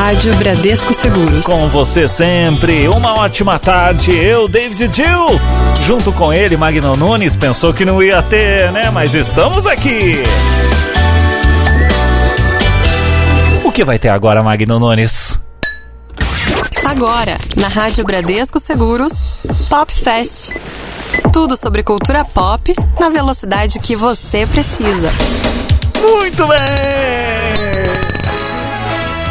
[0.00, 1.44] Rádio Bradesco Seguros.
[1.44, 4.14] Com você sempre, uma ótima tarde.
[4.14, 5.26] Eu, David Dill,
[5.82, 8.90] junto com ele, Magno Nunes, pensou que não ia ter, né?
[8.90, 10.22] Mas estamos aqui.
[13.64, 15.36] O que vai ter agora, Magno Nunes?
[16.84, 19.12] Agora, na Rádio Bradesco Seguros,
[19.68, 20.52] Pop Fest.
[21.32, 25.12] Tudo sobre cultura pop na velocidade que você precisa.
[26.00, 27.37] Muito bem!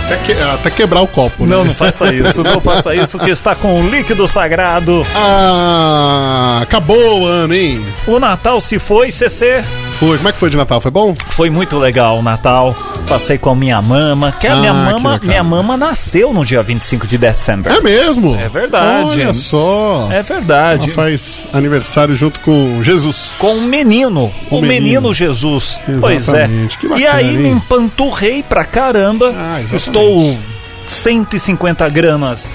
[0.08, 1.46] Até, que, até quebrar o copo.
[1.46, 1.68] Não, né?
[1.68, 5.04] não faça isso, não faça isso, que está com o líquido sagrado.
[5.14, 7.86] Ah, acabou o ano, hein?
[8.08, 9.66] O Natal se foi, CC.
[10.00, 10.18] Foi.
[10.18, 10.80] Como é que foi de Natal?
[10.80, 11.16] Foi bom?
[11.30, 12.76] Foi muito legal o Natal.
[13.08, 14.32] Passei com a minha mama.
[14.32, 15.28] Que a Ah, minha mama, bacana.
[15.32, 17.72] minha mama nasceu no dia 25 de dezembro.
[17.74, 18.36] É mesmo?
[18.36, 19.10] É verdade.
[19.10, 20.08] Olha só.
[20.12, 20.84] É verdade.
[20.86, 23.32] Ela faz aniversário junto com Jesus.
[23.40, 24.68] Com o menino, o, O menino.
[24.84, 25.14] menino.
[25.16, 25.80] Jesus.
[26.00, 26.44] Pois é.
[26.44, 26.78] Exatamente.
[26.78, 27.56] Que e bacana, aí me hein?
[27.56, 29.34] empanturrei pra caramba.
[29.36, 29.76] Ah, exatamente.
[29.76, 30.38] Estou
[30.86, 32.54] 150 gramas.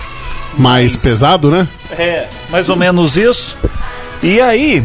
[0.56, 1.67] Mais pesado, né?
[1.98, 3.56] É, mais ou menos isso.
[4.22, 4.84] E aí,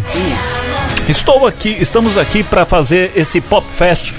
[1.07, 4.13] estou aqui, estamos aqui para fazer esse Pop Fest.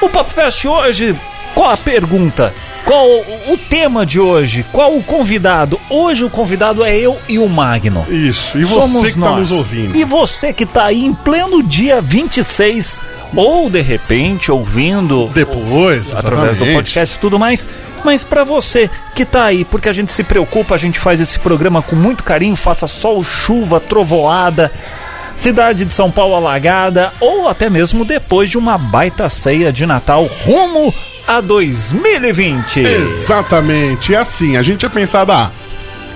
[0.00, 1.16] O Pop Fest hoje,
[1.54, 2.52] qual a pergunta?
[2.84, 3.04] Qual
[3.48, 4.64] o, tema de hoje?
[4.70, 5.80] Qual o convidado?
[5.90, 8.06] Hoje o convidado é eu e o Magno.
[8.08, 8.56] Isso.
[8.56, 9.50] E você Somos que tá nós.
[9.50, 9.96] nos ouvindo.
[9.96, 13.00] E você que tá aí em pleno dia 26,
[13.34, 17.66] ou de repente ouvindo Depois, através do podcast e tudo mais.
[18.04, 21.40] Mas pra você que tá aí, porque a gente se preocupa, a gente faz esse
[21.40, 24.70] programa com muito carinho, faça sol, chuva, trovoada,
[25.36, 30.26] cidade de São Paulo alagada, ou até mesmo depois de uma baita ceia de Natal
[30.44, 30.92] rumo
[31.26, 32.80] a 2020.
[32.80, 34.12] Exatamente.
[34.12, 35.50] E assim, a gente tinha pensado, ah,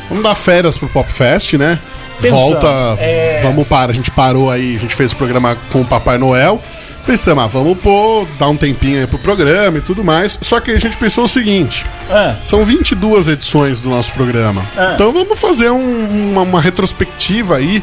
[0.09, 1.79] vamos dar férias pro Pop Fest, né?
[2.21, 3.41] Pensamos, Volta, é.
[3.43, 3.91] vamos para.
[3.91, 6.61] A gente parou aí, a gente fez o programa com o Papai Noel.
[7.06, 10.39] Pensamos, ah, vamos pôr, dar um tempinho aí pro programa e tudo mais.
[10.43, 14.65] Só que a gente pensou o seguinte: Ah, são 22 edições do nosso programa.
[14.77, 14.92] Ah.
[14.95, 17.83] Então vamos fazer um- uma, uma retrospectiva aí,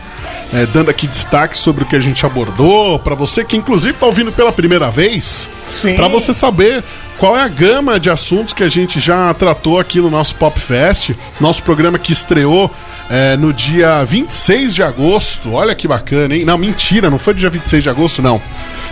[0.54, 3.00] é, dando aqui destaque sobre o que a gente abordou.
[3.00, 5.50] Pra você que, inclusive, tá ouvindo pela primeira vez.
[5.96, 6.84] Pra você saber
[7.18, 10.60] qual é a gama de assuntos que a gente já tratou aqui no nosso Pop
[10.60, 12.74] Fest, nosso programa que estreou
[13.10, 15.54] é, no dia 26 de agosto.
[15.54, 16.46] Olha que bacana, hein?
[16.46, 18.42] Não, mentira, não foi dia 26 de agosto, não.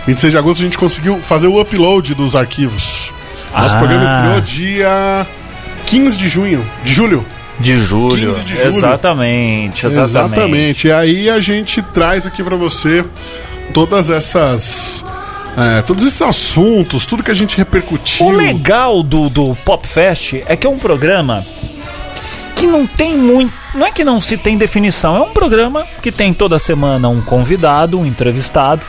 [0.06, 3.12] 26 de agosto a gente conseguiu fazer o upload dos arquivos.
[3.54, 3.78] Nosso Ah.
[3.78, 5.26] programa estreou dia
[5.86, 7.24] 15 de junho, de julho.
[7.60, 8.34] de julho.
[8.34, 8.66] 15 de julho.
[8.66, 10.10] Exatamente, exatamente.
[10.36, 10.88] Exatamente.
[10.88, 13.04] E aí a gente traz aqui pra você
[13.72, 15.02] todas essas.
[15.56, 18.26] É, todos esses assuntos, tudo que a gente repercutiu.
[18.26, 21.44] O legal do, do Pop Fest é que é um programa
[22.56, 23.52] que não tem muito.
[23.74, 27.20] Não é que não se tem definição, é um programa que tem toda semana um
[27.20, 28.82] convidado, um entrevistado.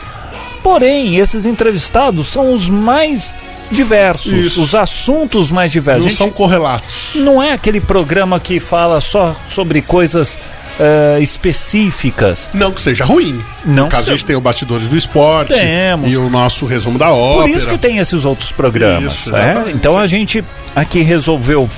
[0.62, 3.32] Porém, esses entrevistados são os mais
[3.70, 4.62] diversos, Isso.
[4.62, 6.04] os assuntos mais diversos.
[6.04, 7.10] Não Gente, são correlatos.
[7.14, 10.36] não é aquele programa que fala só sobre coisas
[10.78, 12.48] eh, específicas.
[12.54, 13.42] Não que seja ruim.
[13.64, 16.10] Não no caso, que a gente tem o Bastidores do Esporte Temos.
[16.10, 17.48] e o nosso resumo da ópera.
[17.48, 19.12] Por isso que tem esses outros programas.
[19.14, 19.64] Isso, né?
[19.74, 20.44] Então a gente
[20.74, 21.68] aqui resolveu,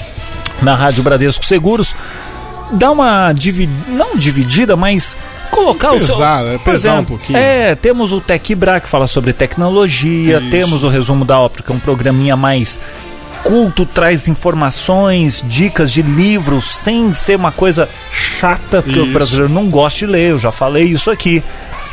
[0.60, 1.94] na Rádio Bradesco Seguros,
[2.72, 5.16] dar uma divi não dividida, mas
[5.50, 6.16] colocar o seu.
[6.16, 7.38] Pesar, é, Por pesar um exemplo, pouquinho.
[7.38, 10.50] É, temos o Tech Bra que fala sobre tecnologia, Isso.
[10.50, 12.78] temos o resumo da ópera, que é um programinha mais
[13.44, 19.12] culto, traz informações, dicas de livros, sem ser uma coisa chata, porque o Isso.
[19.12, 21.42] brasileiro não gosta de ler, eu já falei isso aqui.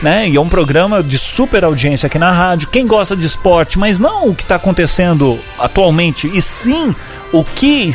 [0.01, 0.29] Né?
[0.29, 2.67] E é um programa de super audiência aqui na rádio.
[2.67, 6.95] Quem gosta de esporte, mas não o que está acontecendo atualmente, e sim
[7.33, 7.91] o que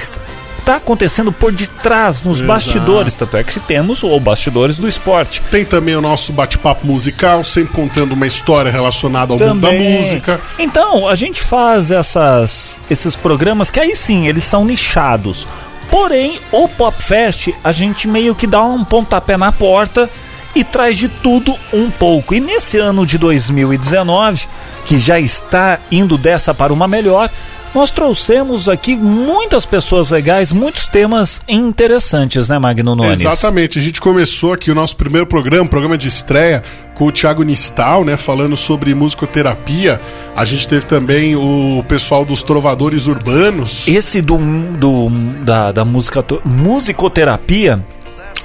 [0.62, 2.48] está acontecendo por detrás, nos Exato.
[2.48, 3.14] bastidores.
[3.14, 5.42] Tanto é que temos o Bastidores do Esporte.
[5.50, 10.40] Tem também o nosso bate-papo musical, sempre contando uma história relacionada ao mundo da música.
[10.58, 15.46] Então, a gente faz essas, esses programas que aí sim, eles são nichados.
[15.90, 20.08] Porém, o Pop Fest, a gente meio que dá um pontapé na porta
[20.54, 22.34] e traz de tudo um pouco.
[22.34, 24.46] E nesse ano de 2019,
[24.86, 27.28] que já está indo dessa para uma melhor,
[27.74, 33.20] nós trouxemos aqui muitas pessoas legais, muitos temas interessantes, né, Magno Nunes?
[33.20, 36.62] Exatamente, a gente começou aqui o nosso primeiro programa, programa de estreia,
[36.94, 40.00] com o Thiago Nistal, né, falando sobre musicoterapia.
[40.36, 43.88] A gente teve também o pessoal dos Trovadores Urbanos.
[43.88, 44.36] Esse do,
[44.76, 45.08] do
[45.42, 47.84] da, da música, musicoterapia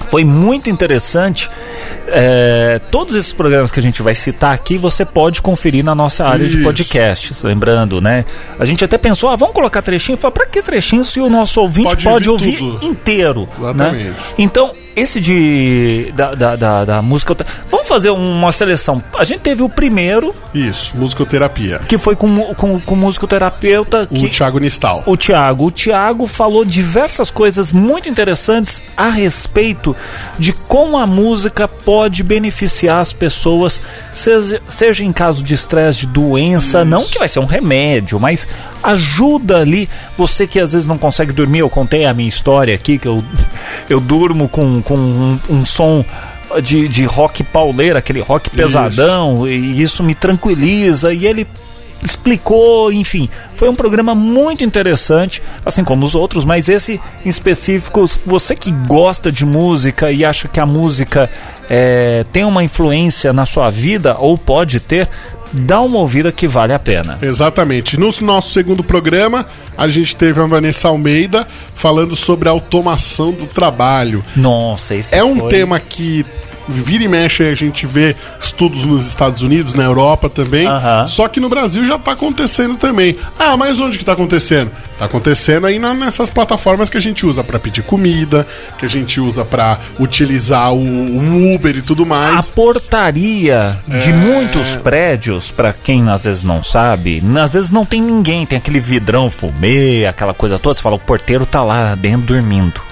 [0.10, 1.50] foi muito interessante.
[2.10, 6.26] É, todos esses programas que a gente vai citar aqui você pode conferir na nossa
[6.26, 6.64] área de Isso.
[6.64, 7.44] podcasts.
[7.44, 8.26] Lembrando, né?
[8.58, 10.18] A gente até pensou, ah, vamos colocar trechinho.
[10.18, 13.48] Falei, pra que trechinho se o nosso ouvinte Pode pode, ouvir ouvir inteiro?
[13.60, 14.04] Exatamente.
[14.06, 14.16] Né?
[14.38, 16.12] Então, esse de.
[16.16, 17.38] Da, da, da, da música.
[17.70, 19.02] Vamos fazer uma seleção.
[19.16, 20.34] A gente teve o primeiro.
[20.54, 21.80] Isso, musicoterapia.
[21.88, 24.08] Que foi com, com, com musicoterapeuta.
[24.10, 25.04] O Thiago Nistal.
[25.06, 25.68] O Thiago.
[25.68, 29.96] O Thiago falou diversas coisas muito interessantes a respeito
[30.40, 33.80] de como a música pode beneficiar as pessoas,
[34.12, 36.86] seja, seja em caso de estresse, de doença, Isso.
[36.86, 38.48] não que vai ser um remédio, mas
[38.84, 39.90] ajuda ali.
[40.18, 43.24] Você que às vezes não consegue dormir, eu contei a minha história aqui, que eu,
[43.90, 46.04] eu durmo com, com um, um som
[46.62, 49.48] de, de rock pauleira, aquele rock pesadão, isso.
[49.48, 51.14] e isso me tranquiliza.
[51.14, 51.48] E ele
[52.04, 58.06] explicou, enfim, foi um programa muito interessante, assim como os outros, mas esse em específico,
[58.26, 61.30] você que gosta de música e acha que a música
[61.70, 65.10] é, tem uma influência na sua vida, ou pode ter,
[65.52, 67.18] dá uma ouvida que vale a pena.
[67.22, 68.00] Exatamente.
[68.00, 69.46] No nosso segundo programa,
[69.78, 74.24] a gente teve a Vanessa Almeida falando sobre a automação do trabalho.
[74.36, 75.50] Nossa, isso É um foi...
[75.50, 76.26] tema que
[76.68, 80.68] vira e mexe a gente vê estudos nos Estados Unidos, na Europa também.
[81.08, 83.16] Só que no Brasil já está acontecendo também.
[83.38, 84.72] Ah, mas onde que está acontecendo?
[84.94, 88.48] Está acontecendo aí na, nessas plataformas que a gente usa para pedir comida,
[88.80, 92.50] que a gente usa para utilizar o, o, Uber e tudo mais.
[92.50, 94.00] A portaria é...
[94.00, 98.58] de muitos prédios, para quem às vezes não sabe, às vezes não tem ninguém, tem
[98.58, 102.87] aquele vidrão fumê, aquela coisa toda, você fala, o porteiro tá lá dentro dormindo.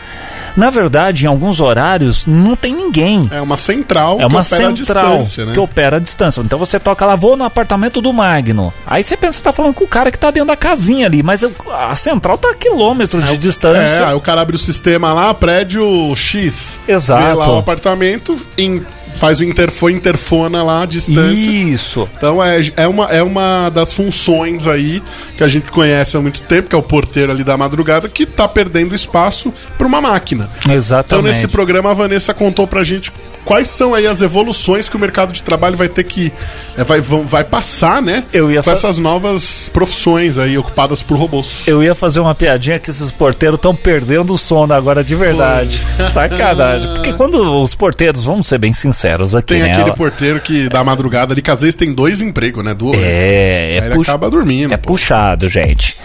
[0.56, 3.28] Na verdade, em alguns horários não tem ninguém.
[3.32, 5.54] É uma central é uma central né?
[5.54, 6.42] que opera à distância.
[6.42, 8.74] Então você toca lá, vou no apartamento do Magno.
[8.86, 11.22] Aí você pensa que tá falando com o cara que tá dentro da casinha ali,
[11.22, 13.80] mas a central tá a quilômetros é, de distância.
[13.80, 16.80] É, aí o cara abre o sistema lá, prédio X.
[16.88, 17.24] Exato.
[17.24, 18.86] Vê lá o apartamento em
[19.18, 21.50] faz o interfone, interfona lá à distância.
[21.50, 22.10] Isso.
[22.18, 25.02] Então é, é, uma, é uma das funções aí
[25.38, 28.26] que a gente conhece há muito tempo, que é o porteiro ali da madrugada, que
[28.26, 30.50] tá perdendo espaço para uma máquina.
[30.70, 31.06] Exatamente.
[31.06, 33.12] Então nesse programa a Vanessa contou pra gente
[33.44, 36.34] quais são aí as evoluções que o mercado de trabalho vai ter que
[36.76, 38.24] é, vai, vai passar, né?
[38.34, 41.64] Eu ia com essas novas profissões aí ocupadas por robôs.
[41.68, 45.82] Eu ia fazer uma piadinha que esses porteiros estão perdendo o sono agora de verdade.
[46.12, 46.94] Sacanagem.
[46.96, 49.74] Porque quando os porteiros, vamos ser bem sinceros aqui, tem né?
[49.74, 52.74] aquele porteiro que da madrugada ali, que às vezes tem dois empregos, né?
[52.74, 54.74] Do, é, é, ele acaba dormindo.
[54.74, 54.94] É pô.
[54.94, 55.98] puxado, gente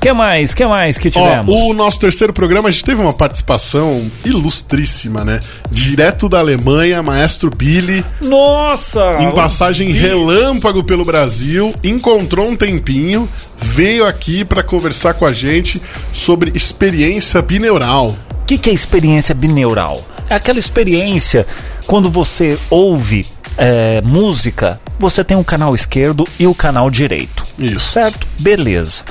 [0.00, 0.54] que mais?
[0.54, 1.60] que mais que tivemos?
[1.60, 5.38] Ó, o nosso terceiro programa, a gente teve uma participação ilustríssima, né?
[5.70, 8.02] Direto da Alemanha, Maestro Billy.
[8.22, 9.16] Nossa!
[9.18, 15.82] Em passagem relâmpago pelo Brasil, encontrou um tempinho, veio aqui para conversar com a gente
[16.14, 18.16] sobre experiência bineural.
[18.42, 20.02] O que, que é experiência bineural?
[20.30, 21.46] É aquela experiência
[21.86, 27.44] quando você ouve é, música, você tem o canal esquerdo e o canal direito.
[27.58, 27.92] Isso.
[27.92, 28.26] Certo?
[28.38, 29.02] Beleza.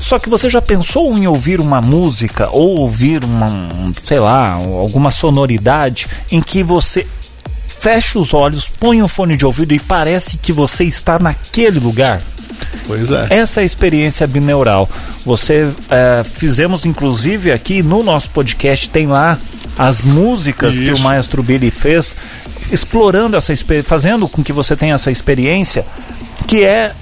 [0.00, 3.68] Só que você já pensou em ouvir uma música ou ouvir uma,
[4.02, 7.06] sei lá, alguma sonoridade em que você
[7.80, 11.78] fecha os olhos, põe o um fone de ouvido e parece que você está naquele
[11.78, 12.20] lugar?
[12.86, 13.26] Pois é.
[13.30, 14.88] Essa é a experiência bineural.
[15.24, 19.38] Você é, fizemos inclusive aqui no nosso podcast tem lá
[19.78, 20.84] as músicas Isso.
[20.84, 22.14] que o maestro Billy fez,
[22.70, 25.84] explorando essa fazendo com que você tenha essa experiência,
[26.46, 26.92] que é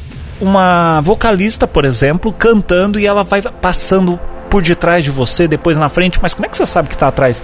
[0.40, 4.18] uma vocalista, por exemplo, cantando e ela vai passando
[4.48, 7.08] por detrás de você, depois na frente, mas como é que você sabe que está
[7.08, 7.42] atrás?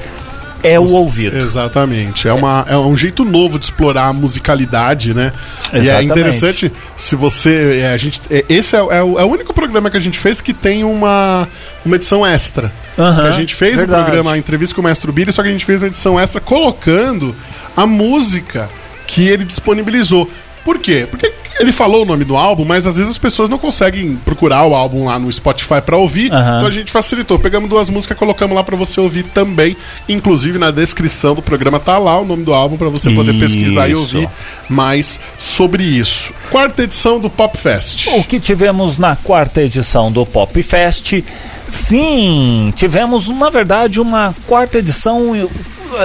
[0.65, 1.37] É o ouvido.
[1.37, 2.27] Exatamente.
[2.27, 5.31] É, uma, é um jeito novo de explorar a musicalidade, né?
[5.65, 5.87] Exatamente.
[5.87, 7.81] E é interessante se você.
[7.83, 10.19] É, a gente, é, esse é, é, o, é, o, único programa que a gente
[10.19, 11.47] fez que tem uma,
[11.85, 12.73] uma edição extra.
[12.97, 15.53] Uhum, a gente fez o programa, a entrevista com o Mestre Billy, só que a
[15.53, 17.37] gente fez uma edição extra colocando
[17.77, 18.71] a música
[19.07, 20.31] que ele disponibilizou.
[20.65, 21.07] Por quê?
[21.11, 24.67] Porque ele falou o nome do álbum, mas às vezes as pessoas não conseguem procurar
[24.67, 26.33] o álbum lá no Spotify para ouvir.
[26.33, 26.39] Uhum.
[26.39, 27.39] Então a gente facilitou.
[27.39, 29.77] Pegamos duas músicas, colocamos lá para você ouvir também.
[30.09, 33.41] Inclusive na descrição do programa tá lá o nome do álbum para você poder isso.
[33.41, 34.29] pesquisar e ouvir
[34.69, 36.33] mais sobre isso.
[36.51, 38.09] Quarta edição do Pop Fest.
[38.09, 41.23] O que tivemos na quarta edição do Pop Fest?
[41.69, 45.49] Sim, tivemos na verdade uma quarta edição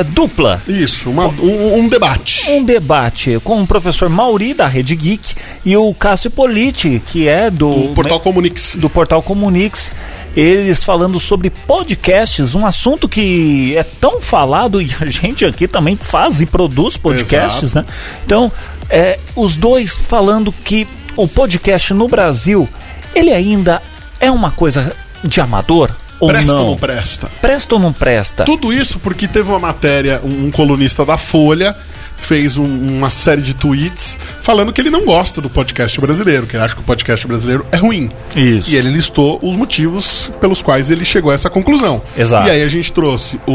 [0.09, 0.61] dupla.
[0.67, 2.49] Isso, uma, um, um, debate.
[2.49, 7.49] Um debate com o professor Mauri, da Rede Geek, e o Cássio Politi, que é
[7.49, 7.73] do...
[7.73, 8.75] Do Portal Comunix.
[8.75, 9.91] Do Portal Comunix.
[10.35, 15.95] Eles falando sobre podcasts, um assunto que é tão falado e a gente aqui também
[15.95, 17.87] faz e produz podcasts, Exato.
[17.87, 17.93] né?
[18.25, 18.51] Então,
[18.89, 22.69] é, os dois falando que o podcast no Brasil,
[23.13, 23.81] ele ainda
[24.19, 26.61] é uma coisa de amador, ou presta não?
[26.61, 27.31] ou não presta?
[27.41, 28.45] Presta ou não presta?
[28.45, 31.75] Tudo isso porque teve uma matéria, um colunista da Folha
[32.21, 32.63] fez um-
[32.97, 36.75] uma série de tweets falando que ele não gosta do podcast brasileiro, que ele acha
[36.75, 38.11] que o podcast brasileiro é ruim.
[38.35, 38.69] Isso.
[38.71, 42.01] E ele listou os motivos pelos quais ele chegou a essa conclusão.
[42.17, 42.47] Exato.
[42.47, 43.51] E aí a gente trouxe o,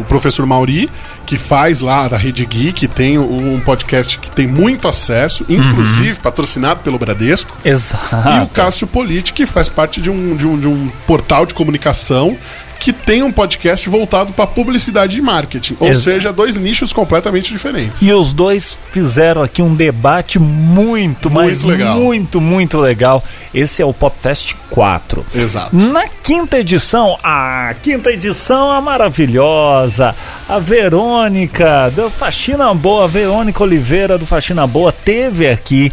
[0.00, 0.88] o professor Mauri,
[1.24, 6.80] que faz lá da Rede Geek, tem um podcast que tem muito acesso, inclusive patrocinado
[6.80, 7.56] pelo Bradesco.
[7.64, 8.28] Exato.
[8.28, 11.54] E o Cássio Politi, que faz parte de um, de um, de um portal de
[11.54, 12.36] comunicação
[12.80, 15.76] que tem um podcast voltado para publicidade e marketing.
[15.80, 18.02] Ou Ex- seja, dois nichos completamente diferentes.
[18.02, 21.98] E os dois fizeram aqui um debate muito, mas legal.
[21.98, 23.22] muito, muito legal.
[23.54, 25.24] Esse é o Popfest 4.
[25.34, 25.74] Exato.
[25.74, 30.14] Na quinta edição, a quinta edição é maravilhosa.
[30.48, 35.92] A Verônica do Faxina Boa, a Verônica Oliveira do Faxina Boa teve aqui.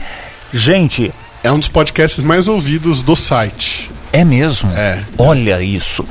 [0.54, 1.12] Gente,
[1.44, 3.90] É um dos podcasts mais ouvidos do site.
[4.12, 4.72] é mesmo?
[4.74, 5.00] É.
[5.18, 6.06] Olha isso.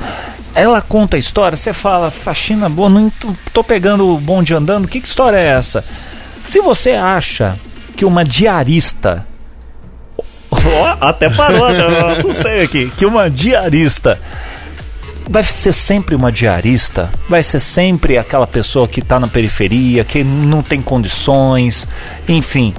[0.55, 4.87] Ela conta a história, você fala, faxina boa, não tô- tô pegando o bonde andando,
[4.87, 5.83] que, que história é essa?
[6.43, 7.55] Se você acha
[7.97, 9.25] que uma diarista.
[10.51, 12.91] Ó, até parou, até eu assustei aqui.
[12.95, 14.19] Que uma diarista
[15.27, 20.23] vai ser sempre uma diarista, vai ser sempre aquela pessoa que está na periferia, que
[20.23, 21.87] não tem condições,
[22.27, 22.73] enfim.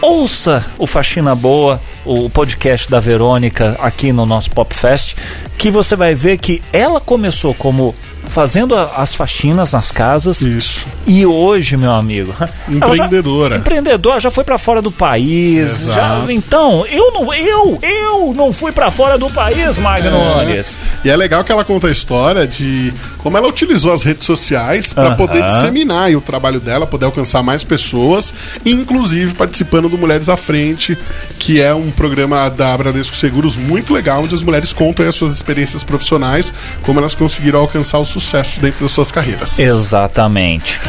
[0.00, 5.16] Ouça o Faxina Boa, o podcast da Verônica aqui no nosso Popfest,
[5.58, 7.94] que você vai ver que ela começou como
[8.28, 10.84] fazendo as faxinas nas casas Isso.
[11.06, 13.56] e hoje, meu amigo, ela já- Empreendedora.
[13.56, 15.84] empreendedora, já foi pra fora do país.
[15.86, 20.76] Já, então, eu não, eu, eu não fui pra fora do país, Magnones.
[21.04, 24.92] E é legal que ela conta a história de como ela utilizou as redes sociais
[24.92, 25.16] para Aham.
[25.16, 28.32] poder disseminar o trabalho dela, poder alcançar mais pessoas,
[28.64, 30.96] inclusive participando do Mulheres à Frente,
[31.38, 35.32] que é um programa da Bradesco Seguros muito legal, onde as mulheres contam as suas
[35.32, 36.52] experiências profissionais,
[36.82, 39.58] como elas conseguiram alcançar o sucesso dentro das suas carreiras.
[39.58, 40.80] Exatamente.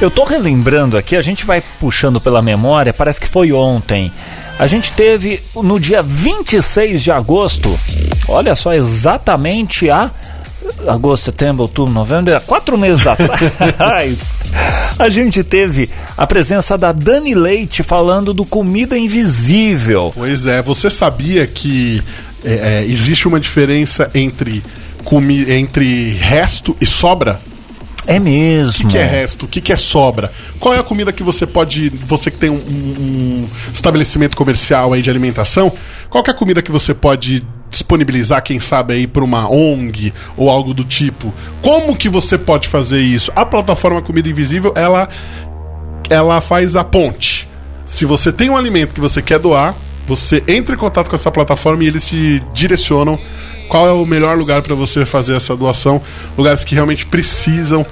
[0.00, 4.12] Eu tô relembrando aqui, a gente vai puxando pela memória, parece que foi ontem.
[4.58, 7.78] A gente teve no dia 26 de agosto,
[8.28, 10.10] olha só, exatamente a.
[10.86, 14.34] Agosto, setembro, outubro, novembro, quatro meses atrás,
[14.98, 20.12] a gente teve a presença da Dani Leite falando do Comida Invisível.
[20.14, 22.02] Pois é, você sabia que
[22.44, 24.62] é, é, existe uma diferença entre,
[25.06, 27.38] comi entre resto e sobra?
[28.08, 28.88] É mesmo.
[28.88, 29.46] O que é resto?
[29.46, 30.30] O que que é sobra?
[30.60, 31.88] Qual é a comida que você pode.
[31.90, 35.72] Você que tem um, um- estabelecimento comercial aí de alimentação,
[36.10, 40.12] qual que é a comida que você pode disponibilizar, quem sabe, aí para uma ONG
[40.36, 41.32] ou algo do tipo?
[41.62, 43.32] Como que você pode fazer isso?
[43.34, 45.08] A plataforma Comida Invisível, ela,
[46.08, 47.48] ela faz a ponte.
[47.86, 51.30] Se você tem um alimento que você quer doar, você entra em contato com essa
[51.30, 53.18] plataforma e eles te direcionam
[53.68, 56.00] qual é o melhor lugar para você fazer essa doação.
[56.38, 57.84] Lugares que realmente precisam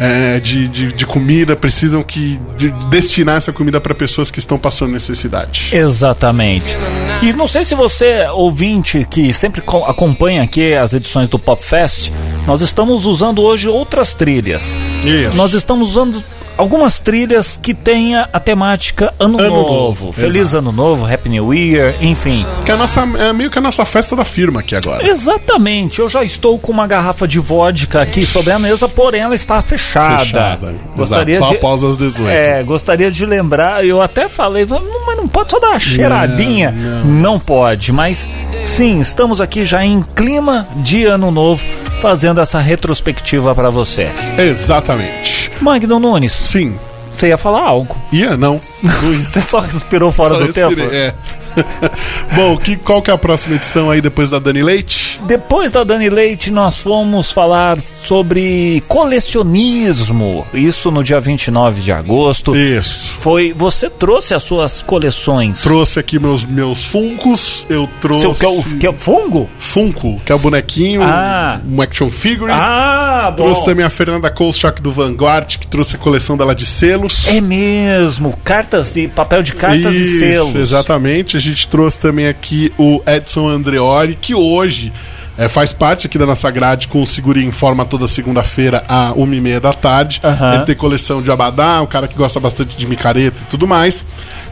[0.00, 4.58] é, de, de, de comida, precisam que de destinar essa comida para pessoas que estão
[4.58, 5.70] passando necessidade.
[5.76, 6.76] Exatamente.
[7.22, 11.62] E não sei se você, ouvinte, que sempre co- acompanha aqui as edições do Pop
[11.64, 12.10] Fest,
[12.46, 14.76] nós estamos usando hoje outras trilhas.
[15.04, 15.36] Isso.
[15.36, 16.24] Nós estamos usando
[16.56, 19.70] algumas trilhas que tenha a temática Ano, Ano Novo.
[19.70, 20.58] Novo, Feliz exato.
[20.58, 22.44] Ano Novo, Happy New Year, enfim.
[22.64, 25.02] Que é, nossa, é meio que a nossa festa da firma aqui agora.
[25.06, 29.34] Exatamente, eu já estou com uma garrafa de vodka aqui sobre a mesa, porém ela
[29.34, 30.24] está fechada.
[30.24, 30.74] Fechada.
[30.96, 31.58] Gostaria Exato, só de...
[31.58, 32.28] após as 18.
[32.30, 36.70] É, gostaria de lembrar, eu até falei, "Não, mas não pode só dar uma cheiradinha.
[37.04, 38.28] Não, pode, mas
[38.62, 41.64] sim, estamos aqui já em clima de ano novo,
[42.00, 44.10] fazendo essa retrospectiva para você.
[44.38, 45.50] Exatamente.
[45.60, 46.78] Magno Nunes, Sim.
[47.10, 47.96] você ia falar algo.
[48.12, 48.58] Ia, não.
[49.24, 50.68] Você só respirou fora Só do tempo?
[50.74, 51.14] respirei, É.
[52.34, 55.20] Bom, que, qual que é a próxima edição aí depois da Dani Leite?
[55.26, 60.46] Depois da Dani Leite, nós fomos falar sobre colecionismo.
[60.54, 62.54] Isso no dia 29 de agosto.
[62.56, 63.10] Isso.
[63.20, 63.52] Foi.
[63.56, 65.62] Você trouxe as suas coleções.
[65.62, 68.22] Trouxe aqui meus, meus Funcos, eu trouxe...
[68.22, 69.48] Seu, que, é o, que é fungo?
[69.58, 71.60] Funko, que é o bonequinho, Ah.
[71.66, 72.50] um action figure.
[72.52, 73.44] Ah, bom.
[73.44, 77.26] Trouxe também a Fernanda Kolchak do Vanguard, que trouxe a coleção dela de selos.
[77.28, 80.54] É mesmo, cartas e papel de cartas e Isso, selos.
[80.54, 81.36] Exatamente.
[81.36, 84.92] A gente trouxe também aqui o Edson Andreoli, que hoje
[85.40, 89.14] é, faz parte aqui da nossa grade com o Seguri em Forma toda segunda-feira, à
[89.14, 90.20] uma e meia da tarde.
[90.22, 90.56] Aham.
[90.56, 94.04] Ele tem coleção de abadá, um cara que gosta bastante de micareta e tudo mais.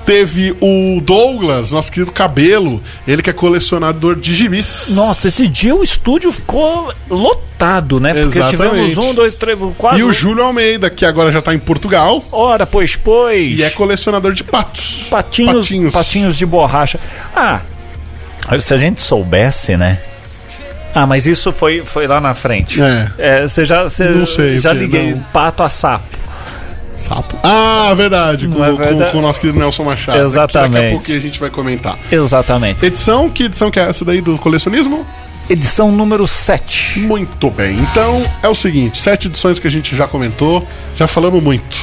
[0.06, 4.86] Teve o Douglas, nosso querido Cabelo, ele que é colecionador de gibis.
[4.92, 8.14] Nossa, esse dia o estúdio ficou lotado, né?
[8.14, 8.56] Porque Exatamente.
[8.56, 9.98] tivemos um, dois, três, quatro.
[9.98, 13.58] E o Júlio Almeida, que agora já tá em Portugal Ora, pois, pois.
[13.58, 15.04] e é colecionador de patos.
[15.10, 15.92] patinhos, patinhos.
[15.92, 16.36] Patinhos.
[16.38, 16.98] de borracha.
[17.36, 17.60] Ah,
[18.58, 19.98] se a gente soubesse, né?
[21.00, 22.82] Ah, mas isso foi, foi lá na frente.
[22.82, 23.08] É.
[23.18, 25.20] É, você já, você Não sei já liguei não.
[25.32, 26.18] pato a sapo.
[26.92, 27.36] Sapo.
[27.44, 29.12] Ah, verdade, com, é com- verdade?
[29.12, 30.18] com o nosso querido Nelson Machado.
[30.18, 30.72] Exatamente.
[30.72, 31.96] Que daqui a pouquinho a gente vai comentar.
[32.10, 32.84] Exatamente.
[32.84, 35.06] Edição, que edição que é essa daí do colecionismo?
[35.48, 36.98] Edição número 7.
[36.98, 37.78] Muito bem.
[37.78, 41.78] Então é o seguinte: sete edições que a gente já comentou, já falamos muito,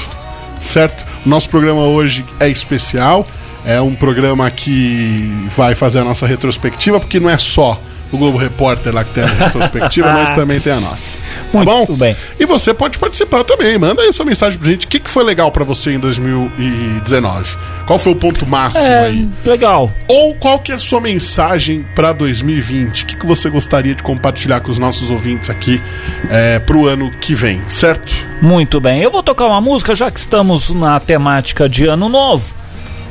[0.61, 1.05] certo?
[1.25, 3.25] O nosso programa hoje é especial.
[3.65, 7.79] É um programa que vai fazer a nossa retrospectiva, porque não é só
[8.11, 11.17] o Globo Repórter lá que tem a retrospectiva, mas também tem a nossa.
[11.51, 11.95] Tá Muito bom?
[11.97, 12.15] bem.
[12.39, 13.77] E você pode participar também.
[13.77, 14.85] Manda aí sua mensagem pra gente.
[14.85, 17.55] O que, que foi legal pra você em 2019?
[17.85, 19.29] Qual foi o ponto máximo É, aí?
[19.45, 19.91] legal.
[20.07, 23.03] Ou qual que é a sua mensagem para 2020?
[23.03, 25.81] O que, que você gostaria de compartilhar com os nossos ouvintes aqui
[26.29, 28.11] é, pro ano que vem, certo?
[28.41, 29.01] Muito bem.
[29.01, 32.53] Eu vou tocar uma música, já que estamos na temática de Ano Novo.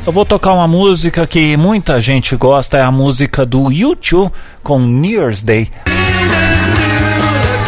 [0.07, 4.31] Eu vou tocar uma música que muita gente gosta, é a música do YouTube
[4.63, 5.71] com New Year's Day.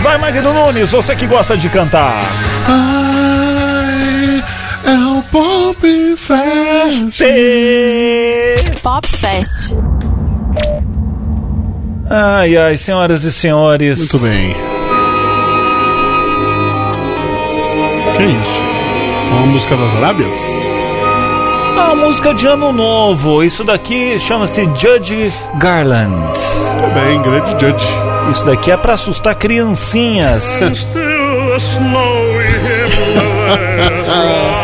[0.02, 2.26] Vai, Magno Nunes, você que gosta de cantar.
[2.68, 4.44] Ai,
[4.84, 7.22] é o Pop Fest.
[8.82, 9.74] Pop Fest.
[12.10, 13.98] Ai, ai, senhoras e senhores.
[13.98, 14.54] Muito bem.
[18.14, 18.60] Que isso?
[19.32, 20.65] Uma música das Arábias?
[21.76, 23.42] A música de Ano Novo.
[23.42, 26.14] Isso daqui chama-se Judge Garland.
[26.94, 27.86] Bem, grande judge.
[28.30, 30.44] Isso daqui é pra assustar criancinhas.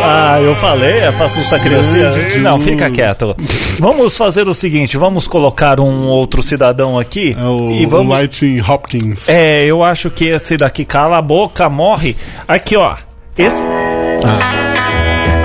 [0.04, 2.10] Ah, eu falei, é pra assustar criancinha.
[2.10, 3.36] Grande Não, fica quieto.
[3.78, 8.12] Vamos fazer o seguinte, vamos colocar um outro cidadão aqui É o, e vamos.
[8.12, 9.28] Lightning Hopkins.
[9.28, 12.16] É, eu acho que esse daqui cala a boca, morre.
[12.48, 12.96] Aqui, ó.
[13.38, 13.62] Esse.
[14.24, 14.61] Ah,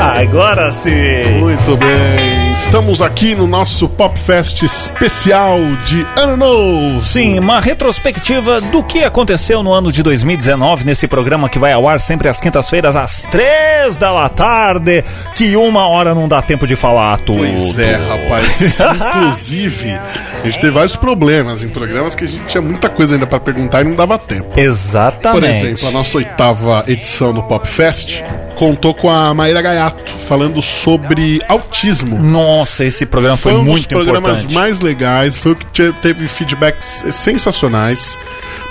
[0.07, 1.39] agora sim.
[1.39, 2.46] Muito bem.
[2.63, 7.01] Estamos aqui no nosso Pop Fest especial de Ano Novo.
[7.01, 11.87] Sim, uma retrospectiva do que aconteceu no ano de 2019 nesse programa que vai ao
[11.87, 16.75] ar sempre às quintas-feiras às três da tarde, que uma hora não dá tempo de
[16.75, 17.39] falar tudo.
[17.39, 18.73] Pois é, rapaz.
[19.15, 23.25] Inclusive, a gente teve vários problemas em programas que a gente tinha muita coisa ainda
[23.25, 24.59] pra perguntar e não dava tempo.
[24.59, 25.39] Exatamente.
[25.39, 28.21] Por exemplo, a nossa oitava edição do Pop Fest
[28.55, 32.19] contou com a Maíra Gaiato falando sobre autismo.
[32.19, 32.46] Nossa,
[32.85, 34.53] esse programa foi, Foi um dos muito programas importante.
[34.53, 38.17] mais legais, foi o que te- teve feedbacks sensacionais.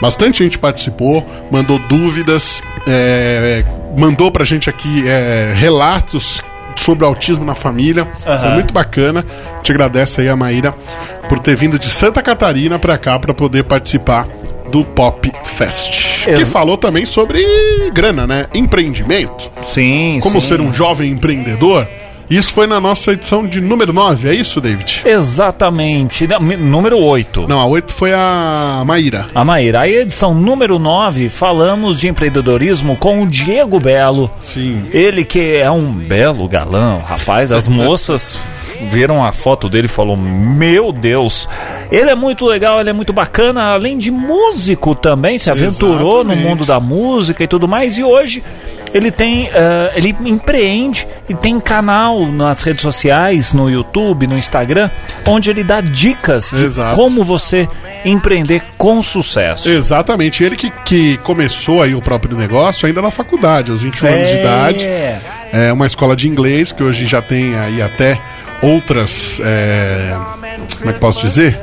[0.01, 3.65] Bastante gente participou, mandou dúvidas, é,
[3.97, 6.43] mandou pra gente aqui é, relatos
[6.77, 8.07] sobre autismo na família.
[8.23, 8.55] Foi Aham.
[8.55, 9.25] muito bacana.
[9.63, 10.75] Te agradece aí a Maíra
[11.29, 14.29] por ter vindo de Santa Catarina pra cá pra poder participar
[14.71, 16.27] do Pop Fest.
[16.27, 17.43] Ex- Que falou também sobre
[17.95, 18.47] grana, né?
[18.53, 19.51] Empreendimento.
[19.63, 20.49] Sim, Como sim.
[20.49, 21.87] ser um jovem empreendedor.
[22.29, 25.03] Isso foi na nossa edição de número 9, é isso, David?
[25.05, 26.27] Exatamente.
[26.27, 27.47] Não, número 8.
[27.47, 29.27] Não, a 8 foi a Maíra.
[29.35, 29.81] A Maíra.
[29.81, 34.31] A edição número 9, falamos de empreendedorismo com o Diego Belo.
[34.41, 34.87] Sim.
[34.93, 37.53] Ele que é um belo galã, rapaz.
[37.53, 38.39] As moças
[38.89, 41.49] viram a foto dele e falou: Meu Deus,
[41.91, 46.43] ele é muito legal, ele é muito bacana, além de músico também, se aventurou Exatamente.
[46.43, 47.99] no mundo da música e tudo mais.
[47.99, 48.43] E hoje
[48.95, 54.91] ele tem, eh, ele empreende e tem canal nas redes sociais, no YouTube, no Instagram,
[55.27, 56.97] onde ele dá dicas de Exato.
[56.97, 57.69] como você
[58.05, 59.69] empreender com sucesso.
[59.69, 60.43] Exatamente.
[60.43, 64.35] Ele que, que começou aí o próprio negócio ainda na faculdade, aos 21 anos de
[64.37, 64.87] idade.
[65.57, 68.21] É uma escola de inglês que hoje já tem aí até
[68.61, 69.41] outras.
[69.43, 70.15] é,
[70.79, 71.59] como é que posso dizer?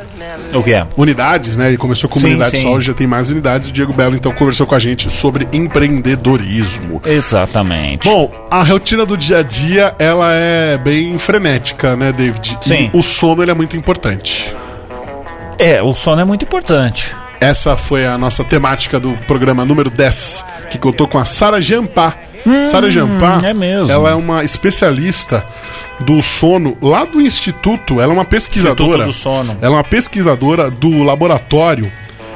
[0.54, 0.86] O que é?
[0.98, 1.68] Unidades, né?
[1.68, 2.64] Ele começou com uma Sim, unidade sim.
[2.64, 3.70] só, hoje já tem mais unidades.
[3.70, 7.02] O Diego Belo então conversou com a gente sobre empreendedorismo.
[7.06, 8.08] Exatamente.
[8.08, 12.58] Bom, a rotina do dia a dia, ela é bem frenética, né, David?
[12.62, 12.90] Sim.
[12.94, 14.54] E o sono, ele é muito importante.
[15.58, 17.16] É, o sono é muito importante.
[17.44, 22.16] Essa foi a nossa temática do programa número 10, que contou com a Sara Jampá.
[22.68, 23.92] Sara Jampá, é mesmo.
[23.92, 25.46] ela é uma especialista
[26.00, 29.04] do sono lá do Instituto, ela é uma pesquisadora.
[29.04, 29.58] Instituto do Sono.
[29.62, 31.92] Ela é uma pesquisadora do laboratório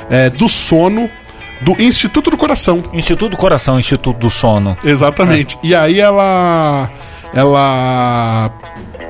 [0.10, 1.10] é, do sono
[1.62, 2.84] do Instituto do Coração.
[2.91, 4.78] Instituto do Coração, Instituto do Sono.
[4.84, 5.58] Exatamente.
[5.63, 6.91] E aí ela
[7.34, 8.52] ela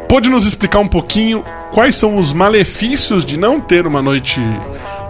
[0.07, 4.41] pôde nos explicar um pouquinho quais são os malefícios de não ter uma noite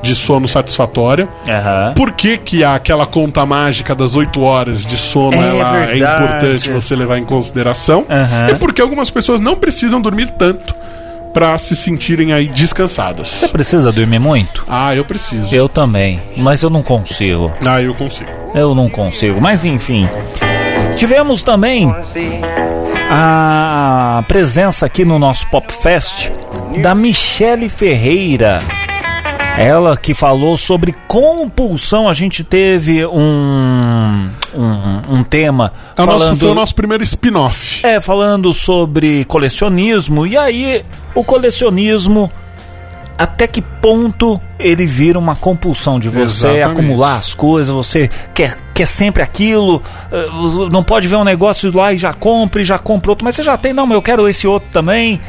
[0.02, 1.28] de sono satisfatória.
[1.48, 1.94] Aham.
[1.96, 6.70] Por que, que aquela conta mágica das 8 horas de sono É ela é importante
[6.70, 8.06] você levar em consideração?
[8.10, 8.52] Aham.
[8.52, 10.76] E porque algumas pessoas não precisam dormir tanto
[11.34, 13.28] para se sentirem aí descansadas.
[13.28, 14.66] Você precisa dormir muito?
[14.68, 15.54] Ah, eu preciso.
[15.54, 17.52] Eu também, mas eu não consigo.
[17.66, 18.30] Ah, eu consigo.
[18.56, 19.40] Eu não consigo.
[19.40, 20.10] Mas enfim.
[20.96, 21.94] Tivemos também
[23.12, 26.32] a presença aqui no nosso Pop Fest
[26.82, 28.62] da Michele Ferreira.
[29.58, 32.08] Ela que falou sobre compulsão.
[32.08, 35.74] A gente teve um, um, um tema.
[35.96, 37.86] É nosso, falando, foi o nosso primeiro spin-off.
[37.86, 40.28] É, falando sobre colecionismo.
[40.28, 42.32] E aí, o colecionismo.
[43.18, 46.64] Até que ponto ele vira uma compulsão de você Exatamente.
[46.66, 50.28] acumular as coisas, você quer, quer sempre aquilo, eh,
[50.72, 53.42] não pode ver um negócio lá e já compra e já compra outro, mas você
[53.42, 55.20] já tem, não, mas eu quero esse outro também.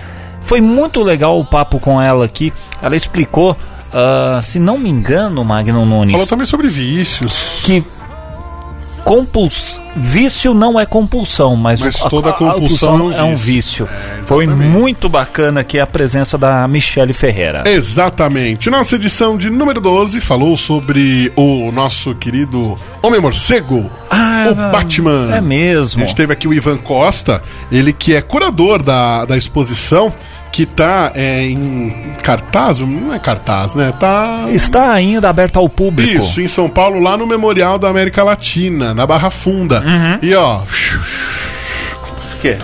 [0.43, 2.53] Foi muito legal o papo com ela aqui.
[2.81, 3.57] Ela explicou,
[3.93, 7.61] ah, se não me engano, Magno Nunes, Falou também sobre vícios.
[7.63, 7.85] que
[9.09, 9.81] compuls...
[9.97, 13.89] vício não é compulsão, mas, Mas o- a- toda a- a compulsão é um vício.
[14.19, 17.63] É, Foi muito bacana aqui a presença da Michele Ferreira.
[17.69, 18.71] Exatamente.
[18.71, 25.35] Nossa edição de número 12 falou sobre o nosso querido Homem Morcego, Ah, o Batman.
[25.37, 26.03] É mesmo.
[26.03, 27.43] A gente teve aqui o Ivan Costa,
[27.73, 30.13] ele que é curador da, da exposição,
[30.59, 33.93] que tá é, em cartaz, não é cartaz, né?
[33.93, 34.47] Tá.
[34.51, 36.21] Está ainda aberto ao público.
[36.21, 39.81] Isso, em São Paulo, lá no Memorial da América Latina, na Barra Funda.
[39.81, 40.19] Uhum.
[40.21, 40.63] E ó,
[42.41, 42.59] Que?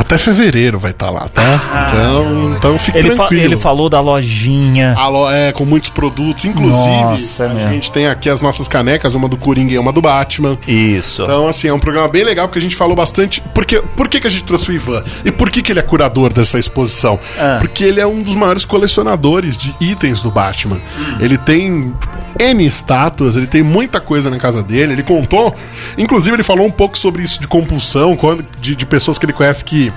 [0.00, 1.86] Até fevereiro vai estar lá, tá?
[1.88, 3.44] então, então fique Ele, fa- tranquilo.
[3.44, 4.94] ele falou da lojinha.
[4.96, 7.70] Alô, é, com muitos produtos, inclusive Nossa, a mesmo.
[7.72, 10.56] gente tem aqui as nossas canecas, uma do Coringa e uma do Batman.
[10.66, 11.22] Isso.
[11.22, 13.42] Então, assim, é um programa bem legal porque a gente falou bastante.
[13.54, 15.02] Porque, por que, que a gente trouxe o Ivan?
[15.24, 17.18] E por que, que ele é curador dessa exposição?
[17.38, 17.58] Ah.
[17.60, 20.76] Porque ele é um dos maiores colecionadores de itens do Batman.
[20.98, 21.16] Hum.
[21.20, 21.94] Ele tem
[22.38, 24.94] N estátuas, ele tem muita coisa na casa dele.
[24.94, 25.54] Ele contou,
[25.98, 29.32] inclusive, ele falou um pouco sobre isso de compulsão, quando, de, de pessoas que ele
[29.32, 29.89] conhece que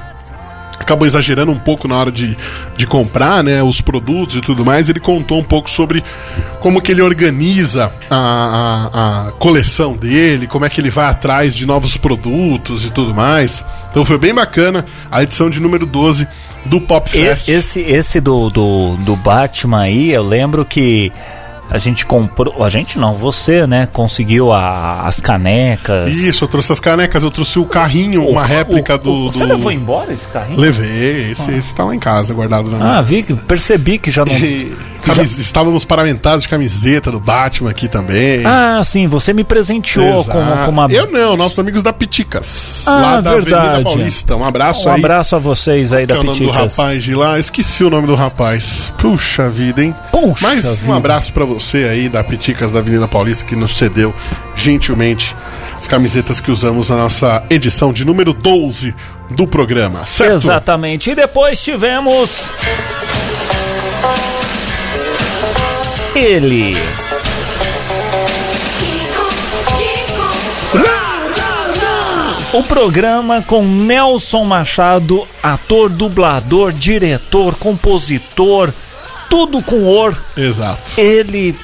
[0.81, 2.37] acabou exagerando um pouco na hora de,
[2.75, 4.89] de comprar né, os produtos e tudo mais.
[4.89, 6.03] Ele contou um pouco sobre
[6.59, 11.55] como que ele organiza a, a, a coleção dele, como é que ele vai atrás
[11.55, 13.63] de novos produtos e tudo mais.
[13.91, 16.27] Então foi bem bacana a edição de número 12
[16.65, 17.49] do Pop Fest.
[17.49, 21.11] esse esse do, do, do Batman aí, eu lembro que
[21.73, 22.63] a gente comprou.
[22.63, 23.87] A gente não, você, né?
[23.91, 26.13] Conseguiu a- as canecas.
[26.15, 29.31] Isso, eu trouxe as canecas, eu trouxe o carrinho, uma O- réplica o- do, do.
[29.31, 30.59] Você levou embora esse carrinho?
[30.59, 34.11] Levei, esse, esse tá lá em casa, guardado na minha Ah, vi, que- percebi que
[34.11, 34.33] já não.
[35.05, 38.45] Camis- Estávamos paramentados de camiseta do Batman aqui também.
[38.45, 40.87] Ah, sim, você me presenteou com, com uma.
[40.91, 42.83] Eu não, nossos amigos da Piticas.
[42.85, 43.65] Ah, lá da verdade.
[43.67, 44.35] Avenida Paulista.
[44.35, 44.99] Um abraço Um aí.
[44.99, 46.77] abraço a vocês aí da é o nome do Piticas.
[46.77, 47.37] rapaz de lá?
[47.39, 48.93] Esqueci o nome do rapaz.
[48.97, 49.93] Puxa vida, hein?
[50.11, 50.95] Puxa Mas um vida.
[50.95, 54.13] abraço pra você aí da Piticas da Avenida Paulista que nos cedeu
[54.55, 55.35] gentilmente
[55.77, 58.95] as camisetas que usamos na nossa edição de número 12
[59.31, 60.35] do programa, certo?
[60.35, 61.09] Exatamente.
[61.09, 62.43] E depois tivemos.
[66.15, 66.75] Ele.
[72.53, 78.71] O programa com Nelson Machado, ator, dublador, diretor, compositor,
[79.27, 80.15] tudo com or.
[80.37, 80.79] Exato.
[80.95, 81.57] Ele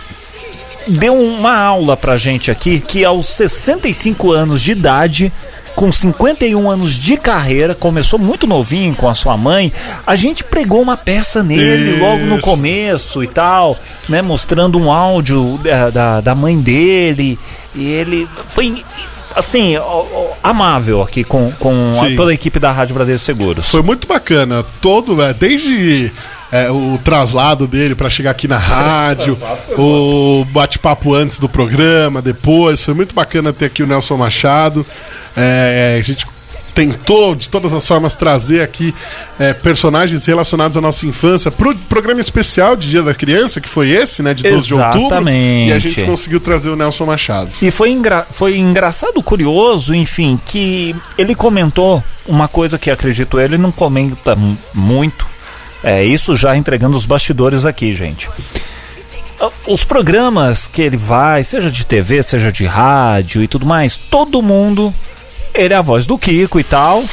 [0.88, 5.32] deu uma aula pra gente aqui que aos 65 anos de idade,
[5.80, 9.72] com 51 anos de carreira, começou muito novinho com a sua mãe,
[10.06, 12.00] a gente pregou uma peça nele Isso.
[12.02, 13.78] logo no começo e tal,
[14.10, 17.40] né, mostrando um áudio da, da, da mãe dele,
[17.74, 18.84] e ele foi
[19.34, 19.76] assim,
[20.44, 23.70] amável aqui com, com a- toda a equipe da Rádio Brasileiro Seguros.
[23.70, 24.66] Foi muito bacana.
[24.82, 26.12] Todo, é, desde
[26.52, 29.38] é, o traslado dele pra chegar aqui na rádio,
[29.78, 32.84] o bate-papo antes do programa, depois.
[32.84, 34.86] Foi muito bacana ter aqui o Nelson Machado.
[35.40, 36.26] É, a gente
[36.76, 38.94] tentou de todas as formas trazer aqui
[39.38, 43.90] é, personagens relacionados à nossa infância pro programa especial de Dia da Criança, que foi
[43.90, 45.08] esse, né, de 12 de outubro.
[45.08, 45.70] Exatamente.
[45.72, 47.50] E a gente conseguiu trazer o Nelson Machado.
[47.62, 53.58] E foi, engra foi engraçado, curioso, enfim, que ele comentou uma coisa que acredito ele
[53.58, 55.26] não comenta mu- muito.
[55.84, 58.30] É isso já entregando os bastidores aqui, gente.
[59.42, 63.98] Ah, Os programas que ele vai, seja de TV, seja de rádio e tudo mais,
[63.98, 64.94] todo mundo,
[65.60, 67.04] ele é a voz do Kiko e tal.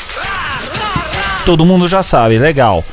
[1.44, 2.84] Todo mundo já sabe, legal.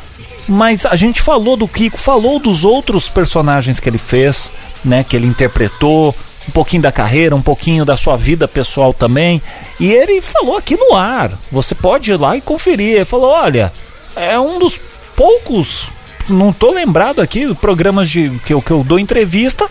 [0.48, 4.52] Mas a gente falou do Kiko, falou dos outros personagens que ele fez,
[4.84, 5.06] né?
[5.08, 6.16] Que ele interpretou,
[6.48, 9.42] um pouquinho da carreira, um pouquinho da sua vida pessoal também.
[9.80, 11.32] E ele falou aqui no ar.
[11.52, 12.96] Você pode ir lá e conferir.
[12.96, 13.72] Ele falou: olha,
[14.16, 14.80] é um dos
[15.16, 15.88] poucos,
[16.28, 19.70] não tô lembrado aqui, programas de que eu, que eu dou entrevista.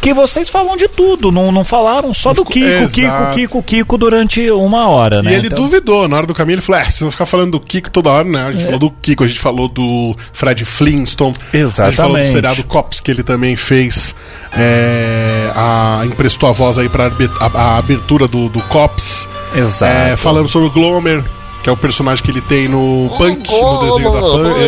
[0.00, 2.94] Que vocês falam de tudo, não, não falaram só do Kiko, Exato.
[2.94, 5.30] Kiko, Kiko, Kiko durante uma hora, né?
[5.30, 7.50] E ele Então- duvidou, na hora do caminho ele falou: É, vocês vão ficar falando
[7.52, 8.46] do Kiko toda hora, né?
[8.46, 8.52] A É.
[8.52, 12.28] gente falou do Kiko, a gente falou do Fred Flintstone, a gente falou do Exatamente.
[12.32, 14.14] seriado Cops que ele também fez.
[14.56, 19.28] É, a, emprestou a voz aí pra arbe- a, a abertura do, do Cops.
[19.54, 19.92] Exato.
[19.92, 21.22] É, falamos sobre o Glomer.
[21.62, 24.60] Que é o personagem que ele tem no Punk, no desenho da Punk.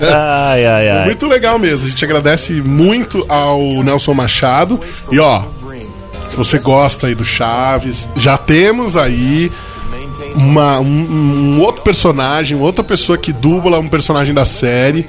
[0.00, 1.04] ai, ai, ai.
[1.06, 1.86] Muito legal mesmo.
[1.86, 4.80] A gente agradece muito ao Nelson Machado.
[5.10, 5.42] E ó,
[6.30, 9.50] se você gosta aí do Chaves, já temos aí
[10.36, 15.06] uma, um, um, outro personagem, outra pessoa que dubla um personagem da série.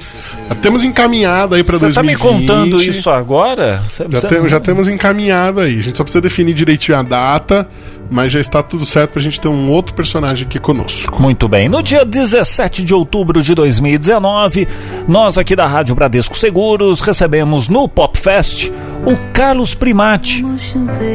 [0.48, 1.94] Já temos encaminhado aí Você 2020.
[1.94, 3.82] tá me contando isso agora?
[3.88, 5.78] Cê- Já, tem- já temos encaminhado aí.
[5.78, 7.68] A gente só precisa definir direitinho a data,
[8.08, 11.20] mas já está tudo certo pra gente ter um outro personagem aqui conosco.
[11.20, 11.68] Muito bem.
[11.68, 14.68] No dia 17 de outubro de 2019,
[15.08, 18.70] nós aqui da Rádio Bradesco Seguros recebemos no Pop Fest
[19.04, 20.44] o Carlos Primati.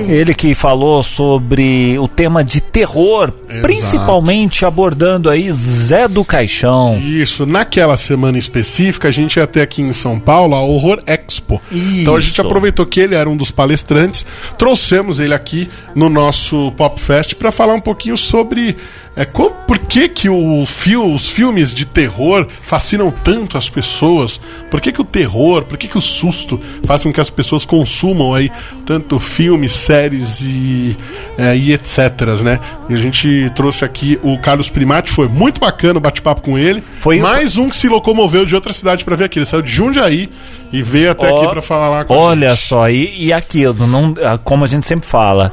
[0.08, 6.98] Ele que falou sobre o tema de terror, principalmente abordando aí Zé do Caixão.
[6.98, 11.62] Isso, naquela semana específica, a gente ia ter aqui em São Paulo a Horror Expo.
[11.72, 12.42] Então a gente Isso.
[12.42, 14.26] aproveitou que ele era um dos palestrantes,
[14.58, 18.78] trouxemos ele aqui no nosso Pop Fest para falar um pouquinho sobre
[19.16, 24.40] é, como, por que, que o fio, os filmes de terror fascinam tanto as pessoas,
[24.70, 27.66] por que, que o terror, por que, que o susto faz com que as pessoas
[27.66, 28.50] consumam aí
[28.86, 30.96] tanto filmes, séries e,
[31.38, 32.60] é, e etc, né?
[32.90, 36.82] E a gente trouxe aqui o Carlos Primati, foi muito bacana o bate-papo com ele.
[36.96, 39.40] Foi mais um que se locomoveu de outra cidade para ver aqui.
[39.40, 40.30] Ele saiu de Jundiaí
[40.72, 42.60] e veio até Ó, aqui para falar lá com Olha gente.
[42.68, 45.52] só, e, e aquilo, não, ah, como a gente sempre fala,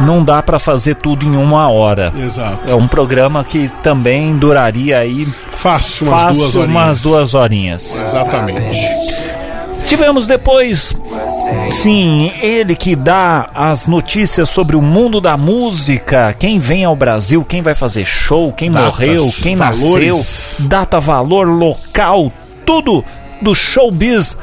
[0.00, 2.12] não dá pra fazer tudo em uma hora.
[2.18, 2.70] Exato.
[2.70, 6.70] É um programa que também duraria aí Fácil, umas fácil duas horinhas.
[6.76, 8.02] umas duas horinhas.
[8.02, 9.26] Exatamente.
[9.88, 10.92] Tivemos depois,
[11.70, 17.44] sim, ele que dá as notícias sobre o mundo da música, quem vem ao Brasil,
[17.44, 19.78] quem vai fazer show, quem Datas, morreu, quem valores.
[20.16, 22.32] nasceu, data, valor, local,
[22.66, 23.02] tudo
[23.40, 24.36] do showbiz.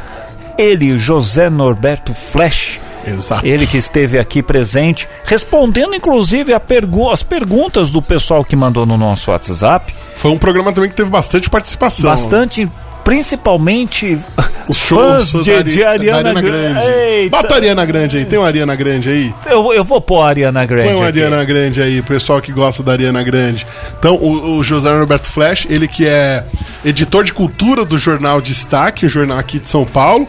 [0.57, 3.45] Ele, José Norberto Flash, Exato.
[3.45, 8.85] ele que esteve aqui presente, respondendo inclusive a pergu as perguntas do pessoal que mandou
[8.85, 9.93] no nosso WhatsApp.
[10.15, 12.09] Foi um programa também que teve bastante participação.
[12.09, 12.69] Bastante,
[13.03, 14.17] principalmente
[14.67, 16.79] Os fãs shows de, da, de Ari- da Ariana, Grande.
[16.87, 18.25] Eita, Bota a Ariana Grande aí.
[18.25, 19.33] Tem uma Ariana Grande aí?
[19.45, 20.87] eu, eu vou pôr a Ariana Grande.
[20.87, 21.19] Põe uma aqui.
[21.21, 23.67] Ariana Grande aí, o pessoal que gosta da Ariana Grande.
[23.99, 26.43] Então, o, o José Roberto Flash, ele que é
[26.85, 30.27] editor de cultura do jornal Destaque, o jornal aqui de São Paulo.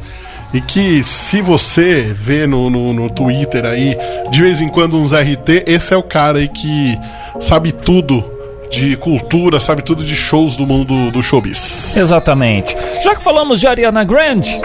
[0.52, 3.96] E que se você vê no, no, no Twitter aí,
[4.30, 6.96] de vez em quando uns RT, esse é o cara aí que
[7.40, 8.24] sabe tudo
[8.74, 11.96] de cultura, sabe tudo de shows do mundo do showbiz.
[11.96, 12.76] Exatamente.
[13.02, 14.60] Já que falamos de Ariana Grande,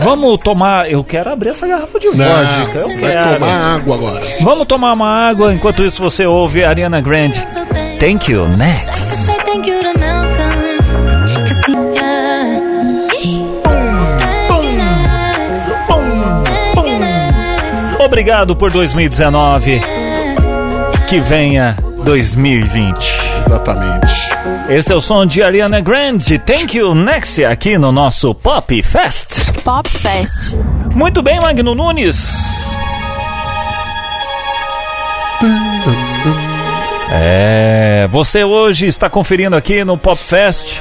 [0.00, 0.90] vamos tomar.
[0.90, 2.78] Eu quero abrir essa garrafa de vodka.
[2.78, 3.34] Eu vai quero.
[3.34, 4.22] tomar água agora.
[4.42, 7.44] Vamos tomar uma água enquanto isso você ouve Ariana Grande.
[7.98, 9.30] Thank you next.
[17.98, 19.80] Obrigado por 2019.
[21.08, 23.09] Que venha 2020.
[23.46, 24.30] Exatamente.
[24.68, 26.38] Esse é o som de Ariana Grande.
[26.38, 26.94] Thank you.
[26.94, 29.50] Next aqui no nosso Pop Fest.
[29.64, 30.54] Pop Fest.
[30.94, 32.30] Muito bem, Magno Nunes.
[37.12, 40.80] É, você hoje está conferindo aqui no Pop Fest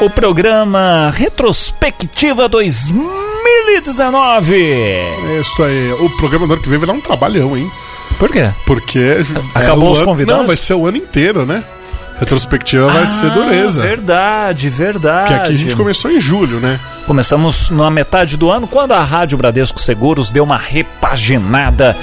[0.00, 4.56] o programa Retrospectiva 2019.
[4.56, 5.92] É isso aí.
[5.92, 7.70] O programa do ano que vem vai dar um trabalhão, hein?
[8.20, 8.50] Por quê?
[8.66, 9.24] Porque.
[9.54, 10.40] Acabou é os convidados?
[10.42, 11.64] Não, vai ser o ano inteiro, né?
[12.18, 13.80] Retrospectiva vai ser Ah, dureza.
[13.80, 15.28] Verdade, verdade.
[15.28, 16.78] Porque aqui a gente começou em julho, né?
[17.06, 21.96] Começamos na metade do ano, quando a Rádio Bradesco Seguros deu uma repaginada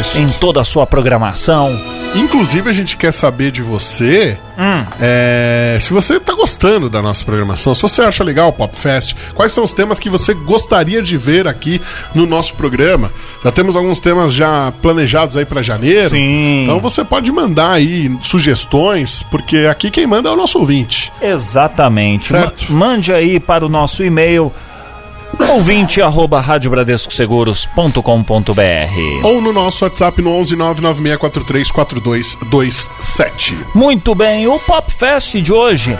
[0.00, 0.16] Isso.
[0.16, 1.78] em toda a sua programação.
[2.16, 4.84] Inclusive, a gente quer saber de você Hum.
[4.98, 9.14] é, se você tá gostando da nossa programação, se você acha legal o Pop Fest,
[9.34, 11.80] quais são os temas que você gostaria de ver aqui
[12.14, 13.10] no nosso programa.
[13.44, 16.10] Já temos alguns temas já planejados aí para janeiro.
[16.10, 16.62] Sim.
[16.64, 21.12] Então você pode mandar aí sugestões, porque aqui quem manda é o nosso ouvinte.
[21.20, 22.26] Exatamente.
[22.28, 22.72] Certo.
[22.72, 24.52] Ma- mande aí para o nosso e-mail
[25.38, 33.56] ouvinte arroba radiobradescoseguros.com.br Ou no nosso WhatsApp no 11 996434227.
[33.74, 35.98] Muito bem, o Pop Fest de hoje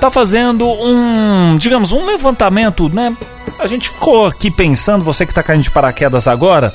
[0.00, 3.14] tá fazendo um, digamos, um levantamento, né?
[3.58, 6.74] A gente ficou aqui pensando, você que tá caindo de paraquedas agora,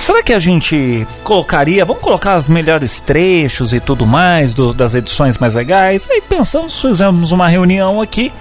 [0.00, 4.94] será que a gente colocaria, vamos colocar os melhores trechos e tudo mais do- das
[4.96, 6.08] edições mais legais?
[6.10, 8.32] Aí pensamos, fizemos uma reunião aqui,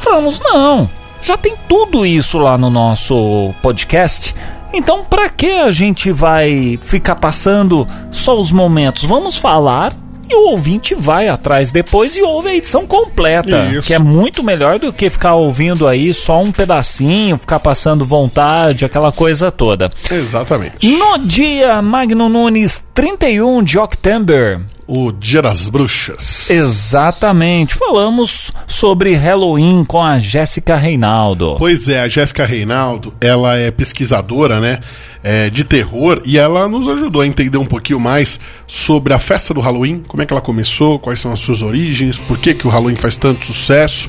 [0.00, 0.88] falamos, não,
[1.28, 4.34] já tem tudo isso lá no nosso podcast.
[4.72, 9.04] Então, pra que a gente vai ficar passando só os momentos?
[9.04, 9.92] Vamos falar
[10.26, 13.86] e o ouvinte vai atrás depois e ouve a edição completa, Isso.
[13.86, 18.86] que é muito melhor do que ficar ouvindo aí só um pedacinho, ficar passando vontade,
[18.86, 19.90] aquela coisa toda.
[20.10, 20.96] Exatamente.
[20.96, 26.48] No dia Magno Nunes 31 de outubro, o Dia das Bruxas.
[26.48, 27.74] Exatamente.
[27.74, 31.56] Falamos sobre Halloween com a Jéssica Reinaldo.
[31.58, 34.80] Pois é, a Jéssica Reinaldo, ela é pesquisadora, né,
[35.22, 39.52] é, de terror e ela nos ajudou a entender um pouquinho mais sobre a festa
[39.52, 42.66] do Halloween, como é que ela começou, quais são as suas origens, por que, que
[42.66, 44.08] o Halloween faz tanto sucesso.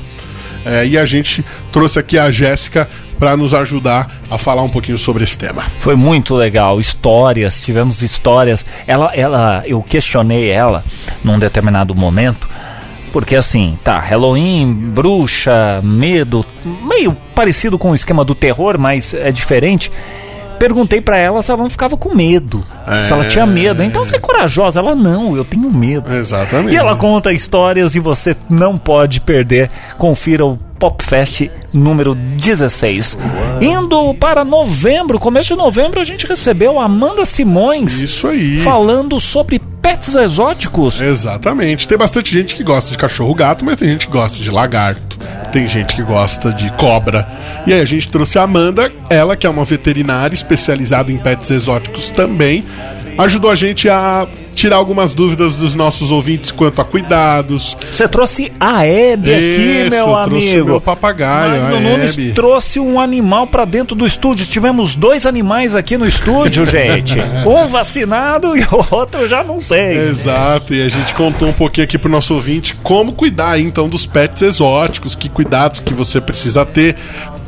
[0.65, 2.89] É, e a gente trouxe aqui a Jéssica
[3.19, 5.65] para nos ajudar a falar um pouquinho sobre esse tema.
[5.79, 8.65] Foi muito legal, histórias, tivemos histórias.
[8.87, 10.83] Ela, ela, eu questionei ela
[11.23, 12.47] num determinado momento,
[13.11, 19.31] porque assim, tá, Halloween, bruxa, medo, meio parecido com o esquema do terror, mas é
[19.31, 19.91] diferente.
[20.59, 22.65] Perguntei pra ela se ela não ficava com medo,
[23.07, 23.81] se ela tinha medo.
[23.81, 26.13] Então você é corajosa, ela não, eu tenho medo.
[26.13, 26.73] Exatamente.
[26.73, 29.71] E ela conta histórias e você não pode perder.
[29.97, 33.17] Confira o Pop Fest número 16.
[33.61, 38.59] Indo para novembro, começo de novembro, a gente recebeu a Amanda Simões Isso aí.
[38.61, 41.01] falando sobre pets exóticos.
[41.01, 41.87] Exatamente.
[41.87, 45.17] Tem bastante gente que gosta de cachorro gato, mas tem gente que gosta de lagarto.
[45.51, 47.27] Tem gente que gosta de cobra.
[47.65, 51.49] E aí a gente trouxe a Amanda, ela que é uma veterinária especializada em pets
[51.49, 52.63] exóticos também,
[53.17, 54.27] ajudou a gente a
[54.59, 57.77] tirar algumas dúvidas dos nossos ouvintes quanto a cuidados.
[57.89, 60.63] Você trouxe a Hebe aqui, Isso, meu trouxe amigo.
[60.63, 64.45] o meu papagaio, Magno Nunes trouxe um animal pra dentro do estúdio.
[64.45, 67.15] Tivemos dois animais aqui no estúdio, gente.
[67.45, 70.09] Um vacinado e o outro já não sei.
[70.09, 74.05] Exato, e a gente contou um pouquinho aqui pro nosso ouvinte como cuidar então dos
[74.05, 76.97] pets exóticos, que cuidados que você precisa ter.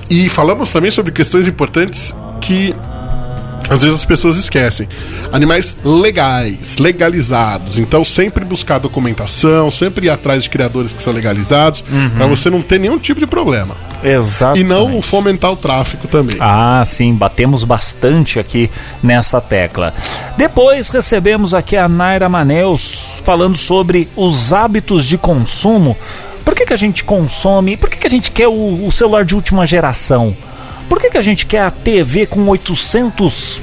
[0.09, 2.73] E falamos também sobre questões importantes que
[3.71, 4.87] às vezes as pessoas esquecem.
[5.31, 7.79] Animais legais, legalizados.
[7.79, 11.81] Então sempre buscar documentação, sempre ir atrás de criadores que são legalizados,
[12.15, 13.75] pra você não ter nenhum tipo de problema.
[14.03, 14.59] Exato.
[14.59, 16.35] E não fomentar o tráfico também.
[16.39, 18.69] Ah, sim, batemos bastante aqui
[19.01, 19.93] nessa tecla.
[20.35, 25.95] Depois recebemos aqui a Naira Maneus falando sobre os hábitos de consumo.
[26.43, 27.77] Por que, que a gente consome?
[27.77, 30.35] Por que, que a gente quer o, o celular de última geração?
[30.91, 33.61] Por que, que a gente quer a TV com 800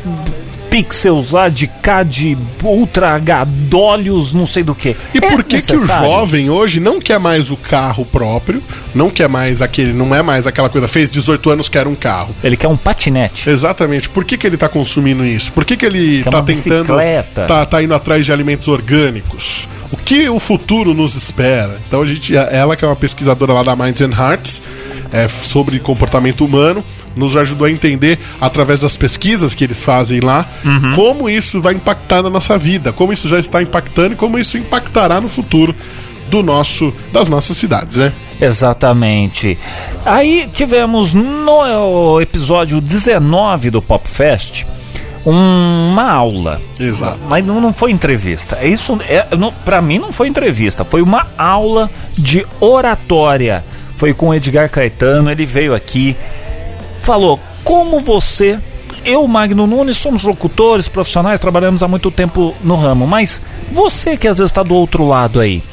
[0.70, 1.68] pixels lá de
[2.06, 4.96] de Ultra H, olhos, não sei do que?
[5.12, 8.62] E por que que o jovem hoje não quer mais o carro próprio,
[8.94, 12.34] não quer mais aquele, não é mais aquela coisa, fez 18 anos, quer um carro.
[12.42, 13.50] Ele quer um patinete.
[13.50, 14.08] Exatamente.
[14.08, 15.52] Por que, que ele tá consumindo isso?
[15.52, 16.84] Por que, que ele tá uma tentando.
[16.84, 17.44] bicicleta.
[17.44, 19.68] Tá, tá indo atrás de alimentos orgânicos?
[19.92, 21.78] O que o futuro nos espera?
[21.86, 24.62] Então a gente, ela que é uma pesquisadora lá da Minds and Hearts
[25.12, 26.84] é, sobre comportamento humano,
[27.16, 30.94] nos ajudou a entender através das pesquisas que eles fazem lá Uhum.
[30.94, 34.56] como isso vai impactar na nossa vida, como isso já está impactando e como isso
[34.58, 35.74] impactará no futuro
[36.30, 38.12] do nosso das nossas cidades, né?
[38.40, 39.58] Exatamente.
[40.04, 44.64] Aí tivemos no episódio 19 do Pop Fest
[45.26, 46.60] um- uma aula.
[46.78, 47.18] Exato.
[47.28, 48.58] Mas não, não foi entrevista.
[48.60, 49.26] É Isso é,
[49.64, 53.64] para mim não foi entrevista, foi uma aula de oratória.
[53.98, 56.16] Foi com o Edgar Caetano, ele veio aqui,
[57.02, 58.56] falou como você,
[59.04, 64.28] eu, Magno Nunes, somos locutores profissionais, trabalhamos há muito tempo no ramo, mas você que
[64.28, 65.64] às vezes está do outro lado aí,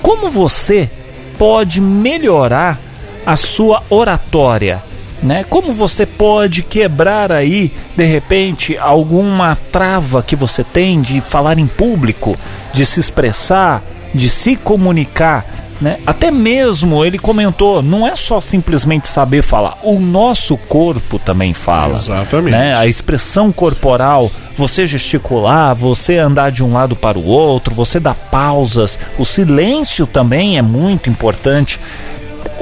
[0.00, 0.88] como você
[1.36, 2.78] pode melhorar
[3.26, 4.80] a sua oratória?
[5.20, 5.44] Né?
[5.48, 11.66] Como você pode quebrar aí, de repente, alguma trava que você tem de falar em
[11.66, 12.36] público,
[12.72, 13.82] de se expressar,
[14.14, 15.61] de se comunicar?
[15.82, 15.98] Né?
[16.06, 21.96] Até mesmo ele comentou, não é só simplesmente saber falar, o nosso corpo também fala.
[21.96, 22.52] Exatamente.
[22.52, 22.72] Né?
[22.72, 28.14] A expressão corporal, você gesticular, você andar de um lado para o outro, você dar
[28.14, 31.80] pausas, o silêncio também é muito importante.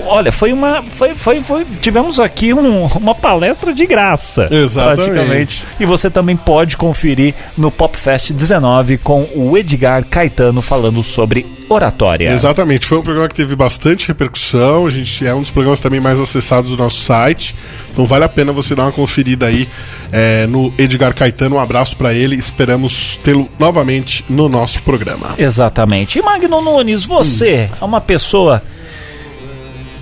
[0.07, 0.83] Olha, foi uma.
[0.83, 4.49] Foi, foi, foi, tivemos aqui um- uma palestra de graça.
[4.51, 5.11] Exatamente.
[5.11, 5.65] Praticamente.
[5.79, 11.47] E você também pode conferir no Pop Fest 19 com o Edgar Caetano falando sobre
[11.69, 12.33] oratória.
[12.33, 14.87] Exatamente, foi um programa que teve bastante repercussão.
[14.87, 17.55] A gente é um dos programas também mais acessados do nosso site.
[17.93, 19.69] Então vale a pena você dar uma conferida aí
[20.11, 21.57] é, no Edgar Caetano.
[21.57, 22.35] Um abraço pra ele.
[22.37, 25.35] Esperamos tê-lo novamente no nosso programa.
[25.39, 26.19] Exatamente.
[26.19, 28.63] E Magno Nunes, você é uma pessoa.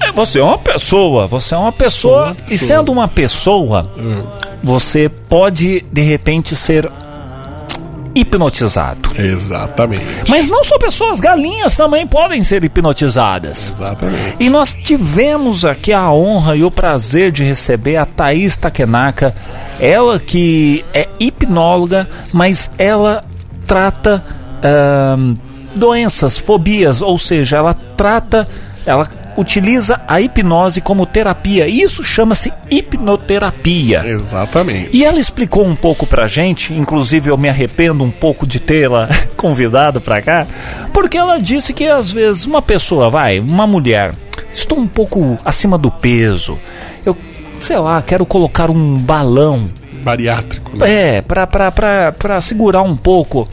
[0.03, 2.69] É, Você é uma pessoa, você é uma pessoa, uma e pessoa.
[2.69, 3.91] sendo uma pessoa,
[4.63, 6.91] você pode de repente ser
[8.15, 9.11] hipnotizado.
[9.21, 10.05] Exatamente.
[10.29, 13.71] Mas não só pessoas, galinhas também podem ser hipnotizadas.
[13.75, 14.37] Exatamente.
[14.41, 19.35] E nós tivemos aqui a honra e o prazer de receber a Thaís Takenaka,
[19.79, 23.25] ela que é hipnóloga, mas ela
[23.67, 24.23] trata
[24.63, 25.35] ahn,
[25.75, 28.49] doenças, fobias, ou seja, ela trata,
[28.85, 29.07] ela
[29.39, 31.69] utiliza a hipnose como terapia.
[31.69, 34.03] Isso chama-se hipnoterapia.
[34.05, 34.91] Exatamente.
[34.93, 39.09] E ela explicou um pouco pra gente, inclusive eu me arrependo um pouco de tê-la
[39.37, 40.47] convidado pra cá,
[40.93, 44.15] porque ela disse que às vezes uma pessoa, vai, uma mulher,
[44.53, 46.59] estou um pouco acima do peso,
[47.07, 47.17] eu,
[47.61, 49.71] sei lá, quero colocar um balão
[50.03, 51.17] Bariátrico, né?
[51.19, 53.49] é, pra, pra, pra, pra segurar um pouco.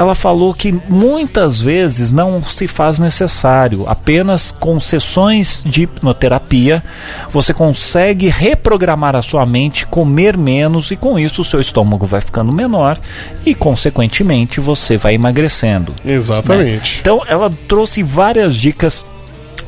[0.00, 3.86] Ela falou que muitas vezes não se faz necessário.
[3.86, 6.82] Apenas com sessões de hipnoterapia
[7.28, 12.22] você consegue reprogramar a sua mente, comer menos e com isso o seu estômago vai
[12.22, 12.98] ficando menor
[13.44, 15.94] e, consequentemente, você vai emagrecendo.
[16.02, 17.00] Exatamente.
[17.02, 19.04] Então ela trouxe várias dicas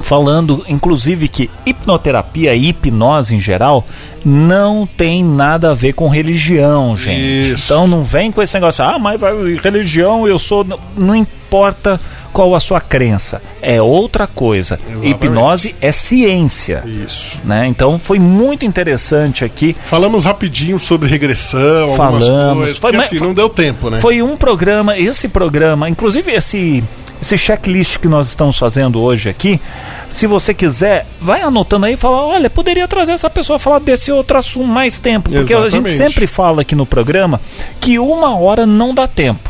[0.00, 3.84] falando inclusive que hipnoterapia e hipnose em geral
[4.24, 7.52] não tem nada a ver com religião, gente.
[7.52, 7.64] Isso.
[7.64, 9.20] Então não vem com esse negócio, ah, mas
[9.62, 10.62] religião, eu sou.
[10.64, 12.00] Não, não importa
[12.32, 14.80] qual a sua crença, é outra coisa.
[14.88, 15.08] Exatamente.
[15.10, 16.82] Hipnose é ciência.
[16.86, 17.38] Isso.
[17.44, 17.66] Né?
[17.66, 19.76] Então foi muito interessante aqui.
[19.90, 22.26] Falamos rapidinho sobre regressão, Falamos.
[22.28, 22.78] algumas coisas.
[22.78, 24.00] Foi- Porque, mas- assim, não deu tempo, né?
[24.00, 26.82] Foi um programa, esse programa, inclusive esse
[27.22, 29.60] esse checklist que nós estamos fazendo hoje aqui,
[30.10, 33.78] se você quiser, vai anotando aí e fala, olha, poderia trazer essa pessoa a falar
[33.78, 35.96] desse outro assunto mais tempo, porque a gente Exatamente.
[35.96, 37.40] sempre fala aqui no programa
[37.80, 39.48] que uma hora não dá tempo.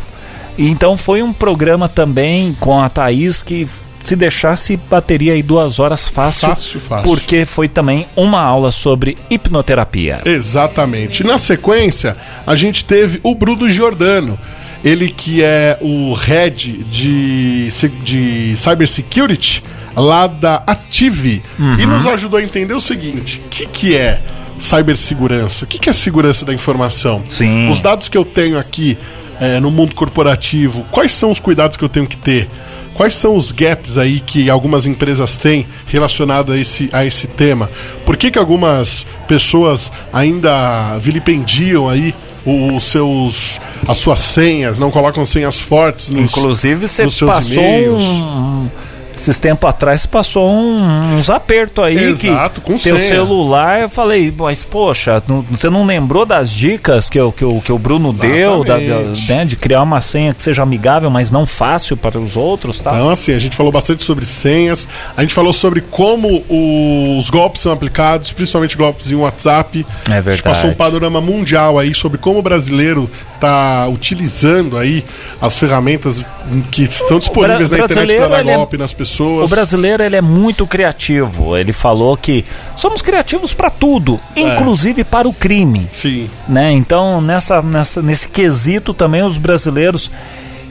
[0.59, 3.67] Então foi um programa também com a Thaís que
[4.01, 7.05] se deixasse bateria aí duas horas fácil, Fácil, fácil.
[7.05, 10.21] porque foi também uma aula sobre hipnoterapia.
[10.27, 11.25] Exatamente.
[11.25, 12.17] Na sequência,
[12.47, 14.39] a gente teve o Bruno Giordano.
[14.85, 17.69] Ele que é o head de,
[18.03, 19.63] de cybersecurity
[19.97, 21.43] lá da Ative.
[21.59, 21.79] Uhum.
[21.79, 24.21] E nos ajudou a entender o seguinte: o que, que é
[24.59, 25.65] cibersegurança?
[25.65, 27.23] O que, que é segurança da informação?
[27.29, 27.71] Sim.
[27.71, 28.97] Os dados que eu tenho aqui
[29.41, 32.49] eh, no mundo corporativo, quais são os cuidados que eu tenho que ter?
[32.95, 37.71] Quais são os gaps aí que algumas empresas têm relacionado a esse, a esse tema?
[38.05, 42.15] Por que, que algumas pessoas ainda vilipendiam aí
[42.45, 47.53] os seus as suas senhas, não colocam senhas fortes nos Inclusive, você nos seus passou
[47.55, 48.03] e-mails.
[48.03, 48.69] um.
[49.17, 53.09] Esses tempos atrás passou um- uns apertos aí Exato, que com teu senha.
[53.11, 57.61] celular, eu falei, mas poxa, não- você não lembrou das dicas que, o- que, o-
[57.61, 59.29] que o Bruno deu, da- da- Exatamente.
[59.33, 62.93] né, de criar uma senha que seja amigável, mas não fácil para os outros, tá?
[62.95, 66.43] Então, assim, a gente falou bastante sobre senhas, a gente falou sobre como
[67.19, 69.87] os golpes são aplicados, principalmente golpes em WhatsApp.
[70.09, 70.43] É A gente verdade.
[70.43, 75.05] passou um panorama mundial aí sobre como o brasileiro está utilizando aí
[75.41, 76.25] as ferramentas
[76.71, 79.02] que estão disponíveis na internet para dar é- golpe nas pessoas.
[79.45, 81.57] O brasileiro ele é muito criativo.
[81.57, 82.45] Ele falou que
[82.77, 84.41] somos criativos para tudo, É.
[84.41, 85.89] inclusive para o crime.
[85.93, 86.73] Sim, né?
[86.73, 90.11] Então, nessa, nessa, nesse quesito também os brasileiros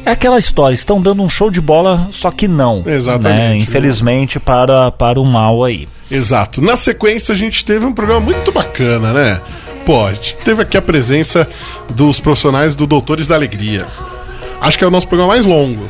[0.06, 2.84] é aquela história, estão dando um show de bola, só que não.
[2.86, 3.40] Exatamente.
[3.40, 3.58] né?
[3.58, 5.88] Infelizmente para, para o mal aí.
[6.10, 6.60] exato.
[6.62, 9.40] Na sequência, a gente teve um programa muito bacana, né?
[9.86, 11.48] Pô, a gente teve aqui a presença
[11.90, 13.86] dos profissionais do Doutores da Alegria.
[14.60, 15.88] Acho que é o nosso programa mais longo.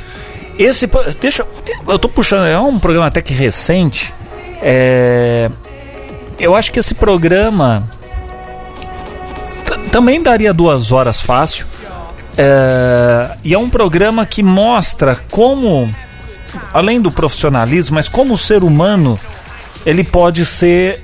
[0.62, 0.89] Esse,
[1.20, 1.45] deixa,
[1.88, 4.14] eu tô puxando, é um programa até que recente.
[4.62, 5.49] É,
[6.39, 7.89] eu acho que esse programa
[9.91, 11.66] também daria duas horas fácil.
[12.38, 15.93] É, e é um programa que mostra como,
[16.74, 19.20] além do profissionalismo, mas como o ser humano
[19.86, 21.03] ele pode ser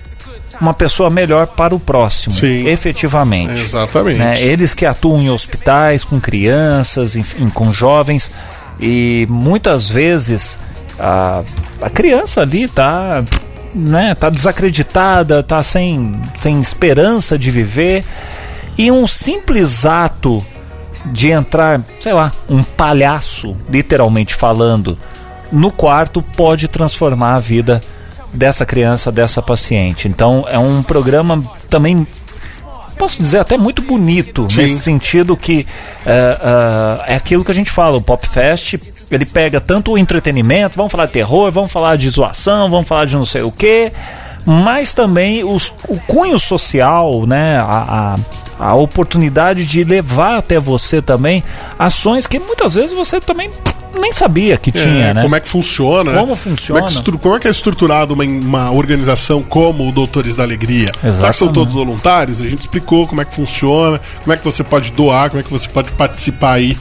[0.60, 2.68] uma pessoa melhor para o próximo, Sim.
[2.68, 3.60] efetivamente.
[3.60, 4.18] Exatamente.
[4.18, 4.42] Né?
[4.42, 8.32] Eles que atuam em hospitais com crianças, enfim, com jovens,
[8.80, 10.58] e muitas vezes
[11.00, 11.44] a,
[11.82, 13.24] a criança ali tá,
[13.74, 18.04] né, tá desacreditada, tá sem, sem esperança de viver,
[18.78, 20.44] e um simples ato
[21.06, 24.98] de entrar, sei lá, um palhaço, literalmente falando,
[25.52, 27.82] no quarto pode transformar a vida
[28.34, 30.08] dessa criança, dessa paciente.
[30.08, 32.06] Então é um programa também
[32.98, 34.58] posso dizer até muito bonito Sim.
[34.58, 35.66] nesse sentido que
[36.06, 38.76] é, é, é aquilo que a gente fala, o Pop Fest
[39.10, 43.06] ele pega tanto o entretenimento, vamos falar de terror, vamos falar de zoação, vamos falar
[43.06, 43.92] de não sei o que,
[44.46, 48.20] mas também os, o cunho social, né, a, a,
[48.60, 51.44] a oportunidade de levar até você também
[51.78, 53.50] ações que muitas vezes você também
[54.00, 55.22] nem sabia que tinha, É, né?
[55.24, 56.12] Como é que funciona?
[56.12, 56.20] né?
[56.20, 56.82] Como funciona.
[56.82, 60.44] Como é que, como é, que é estruturado uma, uma organização como o Doutores da
[60.44, 60.92] Alegria?
[61.02, 62.42] Será que são todos voluntários?
[62.42, 65.44] A gente explicou como é que funciona, como é que você pode doar, como é
[65.44, 66.78] que você pode participar aí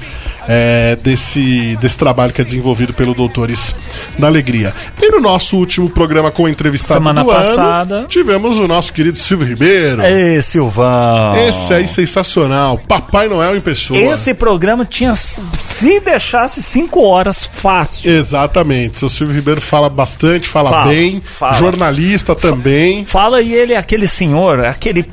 [0.48, 3.74] é, desse, desse trabalho que é desenvolvido pelo Doutores
[4.18, 4.72] da Alegria.
[5.00, 7.96] E no nosso último programa com entrevistado Semana passada.
[7.96, 10.02] ano, tivemos o nosso querido Silvio Ribeiro.
[10.02, 11.36] Ei, Silvão.
[11.36, 13.98] Esse aí sensacional, Papai Noel em pessoa.
[13.98, 15.14] Esse programa tinha.
[15.14, 18.10] Se deixasse cinco horas fácil.
[18.10, 18.98] Exatamente.
[18.98, 21.54] Seu Silvio Ribeiro fala bastante, fala, Fala, bem, fala.
[21.54, 23.04] jornalista também.
[23.04, 25.06] Fala e ele é aquele senhor, aquele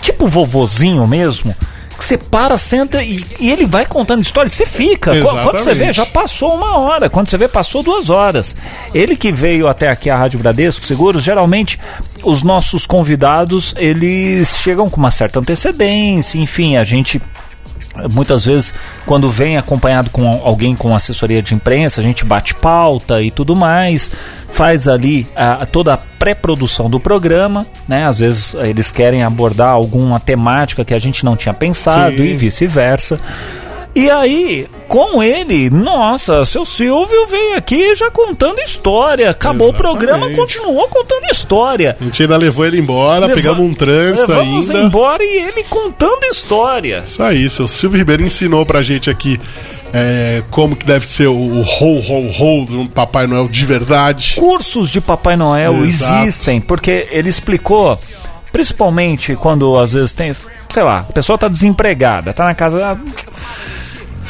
[0.00, 1.54] tipo vovozinho mesmo.
[2.02, 4.50] Que você para, senta e, e ele vai contando história.
[4.50, 5.12] Você fica.
[5.20, 5.96] Qu- Quando você vê, Exatamente.
[5.96, 7.08] já passou uma hora.
[7.08, 8.56] Quando você vê, passou duas horas.
[8.92, 11.78] Ele que veio até aqui à Rádio Bradesco Seguros, geralmente
[12.24, 16.38] os nossos convidados eles chegam com uma certa antecedência.
[16.38, 17.22] Enfim, a gente
[18.10, 18.72] Muitas vezes,
[19.04, 23.54] quando vem acompanhado com alguém com assessoria de imprensa, a gente bate pauta e tudo
[23.54, 24.10] mais,
[24.50, 28.06] faz ali a, toda a pré-produção do programa, né?
[28.06, 32.22] Às vezes eh, eles querem abordar alguma temática que a gente não tinha pensado Sim.
[32.22, 33.20] e vice-versa.
[33.94, 39.28] E aí, com ele, nossa, seu Silvio veio aqui já contando história.
[39.28, 40.38] Acabou o programa, Exatamente.
[40.38, 41.96] continuou contando história.
[42.00, 44.82] A gente ainda levou ele embora, Leva- pegamos um trânsito Levamos ainda.
[44.86, 47.04] embora e ele contando história.
[47.06, 49.38] Isso aí, seu Silvio Ribeiro ensinou pra gente aqui
[49.92, 54.36] é, como que deve ser o, o ho, ho, ho um Papai Noel de verdade.
[54.38, 56.22] cursos de Papai Noel Exato.
[56.22, 57.98] existem, porque ele explicou,
[58.50, 62.98] principalmente quando às vezes tem, sei lá, a pessoa tá desempregada, tá na casa.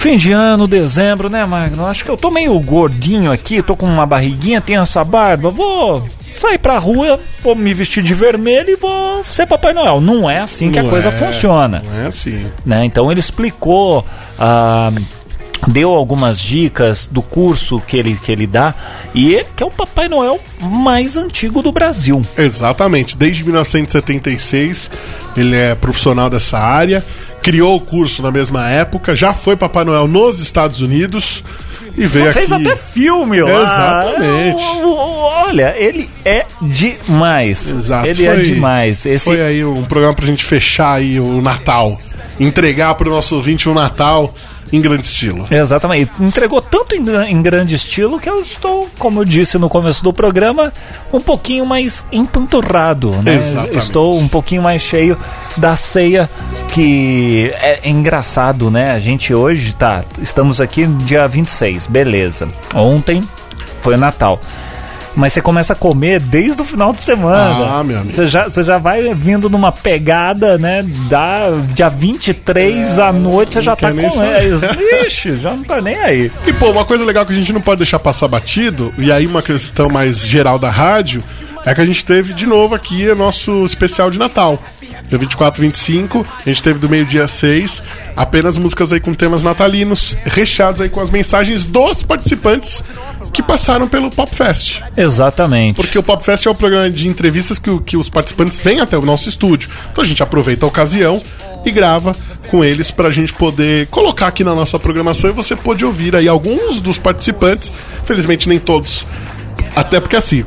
[0.02, 1.86] Fim de ano, dezembro, né, Magno?
[1.86, 5.48] Acho que eu tô meio gordinho aqui, tô com uma barriguinha, tenho essa barba.
[5.48, 10.00] Vou sair pra rua, vou me vestir de vermelho e vou ser Papai Noel.
[10.00, 12.44] Não é assim que a coisa é, funciona Não é assim.
[12.66, 12.84] né?
[12.84, 14.04] Então ele explicou,
[14.36, 14.90] ah,
[15.68, 18.74] deu algumas dicas do curso que ele, que ele dá
[19.14, 22.26] e ele que é o Papai Noel mais antigo do Brasil.
[22.36, 23.16] Exatamente.
[23.16, 24.90] Desde 1976,
[25.36, 27.04] ele é profissional dessa área,
[27.42, 31.42] criou o curso na mesma época, já foi Papai Noel nos Estados Unidos
[31.96, 32.68] e veio Fez aqui.
[32.68, 33.62] até filme lá.
[34.06, 34.62] Exatamente.
[34.62, 37.72] É, o- o- Olha, ele é demais.
[37.72, 38.06] Exato.
[38.06, 39.04] Ele é Foi- demais.
[39.04, 41.98] Esse Foi aí um programa pra gente fechar aí o Natal.
[42.40, 44.34] Entregar pro nosso ouvinte um Natal
[44.72, 45.46] em grande estilo.
[45.50, 46.10] Exatamente.
[46.18, 50.12] Entregou tanto em, em grande estilo que eu estou, como eu disse no começo do
[50.12, 50.72] programa,
[51.12, 53.36] um pouquinho mais empanturrado, né?
[53.36, 53.78] Exatamente.
[53.78, 55.18] Estou um pouquinho mais cheio
[55.56, 56.28] da ceia
[56.72, 58.92] que é engraçado, né?
[58.92, 62.48] A gente hoje tá, estamos aqui no dia 26, beleza.
[62.74, 63.22] Ontem
[63.82, 64.40] foi o Natal.
[65.14, 67.78] Mas você começa a comer desde o final de semana.
[67.78, 68.12] Ah, meu amigo.
[68.14, 70.82] Você já, você já vai vindo numa pegada, né?
[71.08, 74.16] Da dia 23 à noite, você já tá É, quer nem com.
[74.16, 75.04] saber.
[75.06, 76.32] Ixi, já não tá nem aí.
[76.46, 79.26] E pô, uma coisa legal que a gente não pode deixar passar batido, e aí
[79.26, 81.22] uma questão mais geral da rádio,
[81.66, 84.58] é que a gente teve de novo aqui o nosso especial de Natal.
[85.08, 87.82] Dia 24 25, a gente teve do meio-dia 6,
[88.16, 92.82] apenas músicas aí com temas natalinos, recheados aí com as mensagens dos participantes
[93.32, 94.82] que passaram pelo Pop Fest.
[94.96, 95.76] Exatamente.
[95.76, 98.96] Porque o Pop Fest é o programa de entrevistas que, que os participantes vêm até
[98.96, 99.70] o nosso estúdio.
[99.90, 101.22] Então a gente aproveita a ocasião
[101.64, 102.14] e grava
[102.50, 106.28] com eles pra gente poder colocar aqui na nossa programação e você pode ouvir aí
[106.28, 107.72] alguns dos participantes.
[108.04, 109.06] Felizmente nem todos.
[109.74, 110.44] Até porque assim,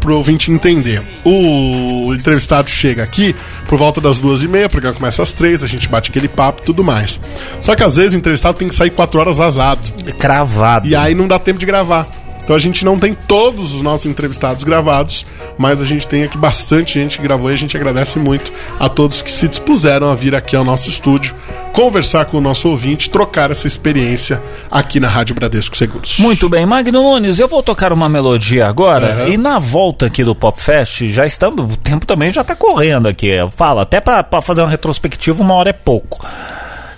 [0.00, 3.34] pro ouvinte entender, o entrevistado chega aqui
[3.66, 6.28] por volta das duas e meia, o programa começa às três, a gente bate aquele
[6.28, 7.18] papo e tudo mais.
[7.60, 9.80] Só que às vezes o entrevistado tem que sair quatro horas vazado.
[10.18, 10.86] Cravado.
[10.86, 12.08] E aí não dá tempo de gravar.
[12.42, 15.24] Então a gente não tem todos os nossos entrevistados gravados,
[15.56, 18.88] mas a gente tem aqui bastante gente que gravou e a gente agradece muito a
[18.88, 21.34] todos que se dispuseram a vir aqui ao nosso estúdio,
[21.72, 26.18] conversar com o nosso ouvinte, trocar essa experiência aqui na Rádio Bradesco Seguros.
[26.18, 29.28] Muito bem, Magno Nunes, eu vou tocar uma melodia agora Aham.
[29.28, 33.06] e na volta aqui do Pop Fest, já estamos, o tempo também já tá correndo
[33.08, 36.26] aqui, eu falo, até pra fazer uma retrospectiva uma hora é pouco.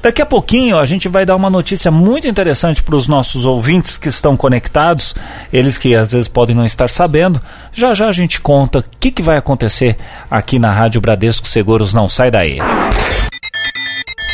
[0.04, 3.96] Daqui a pouquinho a gente vai dar uma notícia muito interessante para os nossos ouvintes
[3.96, 5.14] que estão conectados,
[5.50, 7.40] eles que às vezes podem não estar sabendo.
[7.72, 9.96] Já já a gente conta o que, que vai acontecer
[10.30, 11.94] aqui na Rádio Bradesco Seguros.
[11.94, 12.58] Não sai daí.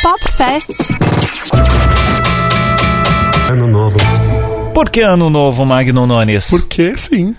[0.02, 0.90] Pop Fest.
[3.48, 3.96] Ano novo.
[4.74, 6.50] Por que ano novo, Magno Nunes?
[6.50, 7.36] Porque sim.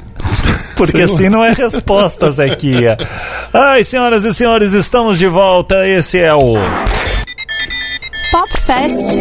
[0.77, 2.97] Porque assim não é resposta, Zequia.
[3.53, 5.85] Ai, senhoras e senhores, estamos de volta.
[5.85, 6.55] Esse é o.
[8.31, 9.19] Pop Fest.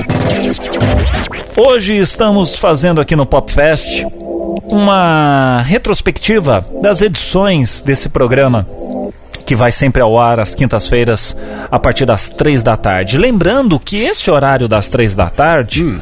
[1.56, 4.04] Hoje estamos fazendo aqui no Pop Fest
[4.64, 8.66] uma retrospectiva das edições desse programa
[9.44, 11.36] que vai sempre ao ar às quintas-feiras
[11.70, 13.18] a partir das três da tarde.
[13.18, 16.00] Lembrando que esse horário das três da tarde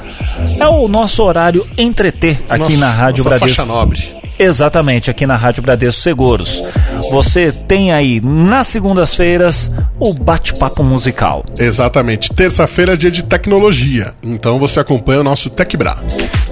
[0.60, 3.56] é o nosso horário entreter aqui Nossa- na Rádio nossa Bradesco.
[3.56, 4.18] faixa nobre.
[4.38, 6.62] Exatamente, aqui na Rádio Bradesco Seguros.
[7.10, 11.44] Você tem aí nas segundas-feiras o bate-papo musical.
[11.58, 12.32] Exatamente.
[12.32, 14.14] Terça-feira é dia de tecnologia.
[14.22, 15.96] Então você acompanha o nosso TecBra.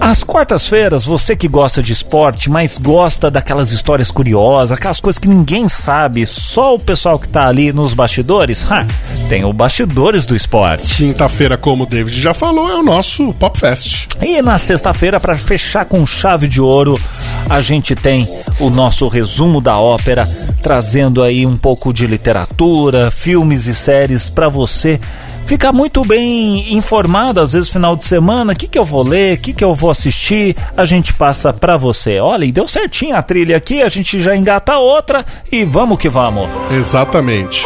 [0.00, 5.26] Às quartas-feiras, você que gosta de esporte, mas gosta daquelas histórias curiosas, aquelas coisas que
[5.26, 8.86] ninguém sabe, só o pessoal que tá ali nos bastidores, ha,
[9.28, 10.96] tem o Bastidores do Esporte.
[10.96, 14.06] Quinta-feira, como o David já falou, é o nosso Pop Fest.
[14.20, 17.00] E na sexta-feira, para fechar com chave de ouro,
[17.48, 18.28] a gente tem
[18.60, 20.28] o nosso resumo da ópera,
[20.62, 25.00] trazendo aí um pouco de literatura, filmes e séries para você
[25.46, 29.38] ficar muito bem informado, às vezes final de semana, o que, que eu vou ler,
[29.38, 32.18] o que, que eu vou assistir, a gente passa para você.
[32.18, 36.08] Olha, e deu certinho a trilha aqui, a gente já engata outra e vamos que
[36.08, 36.48] vamos.
[36.70, 37.64] Exatamente.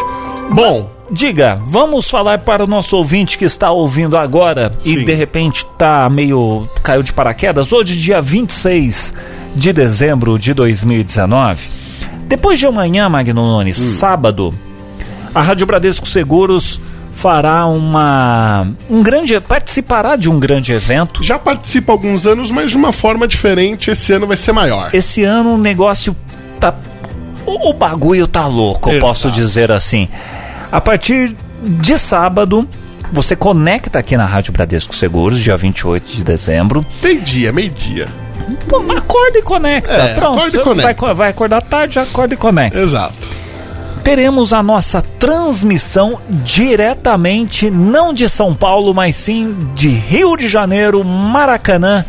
[0.51, 5.05] Bom, Diga, vamos falar para o nosso ouvinte que está ouvindo agora e Sim.
[5.05, 7.73] de repente tá meio caiu de paraquedas.
[7.73, 9.13] Hoje, dia 26
[9.57, 11.69] de dezembro de 2019.
[12.29, 13.99] Depois de amanhã, Magno Nunes, Hum.
[13.99, 14.55] sábado,
[15.35, 16.81] a Rádio Bradesco Seguros
[17.13, 21.23] fará uma um grande participará de um grande evento.
[21.23, 23.91] já participa há alguns anos, mas de uma forma diferente.
[23.91, 24.91] Esse ano vai ser maior.
[24.95, 26.17] Esse ano o negócio
[26.59, 26.75] tá
[27.47, 29.07] o, o bagulho tá louco, eu Exato.
[29.07, 30.09] posso dizer assim.
[30.71, 32.67] A partir de sábado,
[33.13, 36.85] você conecta aqui na Rádio Bradesco Seguros, dia 28 de dezembro.
[37.03, 38.09] Meio-dia, meio-dia.
[38.97, 39.93] Acorda e conecta.
[39.93, 41.07] É, Pronto, acorda e conecta.
[41.07, 42.81] Vai, vai acordar tarde, acorda e conecta.
[42.81, 43.40] Exato.
[44.11, 51.05] Teremos a nossa transmissão diretamente, não de São Paulo, mas sim de Rio de Janeiro,
[51.05, 52.05] Maracanã,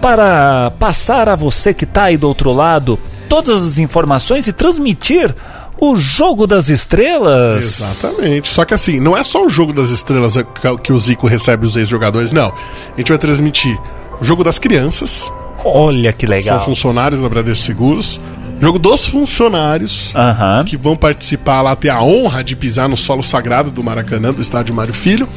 [0.00, 5.34] para passar a você que está aí do outro lado todas as informações e transmitir
[5.78, 7.62] o jogo das estrelas.
[7.62, 8.48] Exatamente.
[8.48, 11.66] Só que assim, não é só o jogo das estrelas que- que o Zico recebe
[11.66, 12.48] os ex-jogadores, não.
[12.48, 13.78] A gente vai transmitir
[14.22, 15.30] o jogo das crianças,
[15.62, 16.64] Olha que são legal.
[16.64, 18.18] funcionários da Bradesco Seguros,
[18.60, 20.64] jogo dos funcionários, Aham.
[20.64, 24.40] que vão participar lá, ter a honra de pisar no solo sagrado do Maracanã, do
[24.42, 25.28] estádio Mário Filho.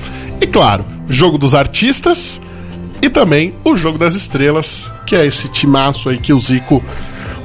[0.42, 2.40] E claro, jogo dos artistas
[3.02, 6.84] e também o jogo das estrelas, que é esse timaço aí que o Zico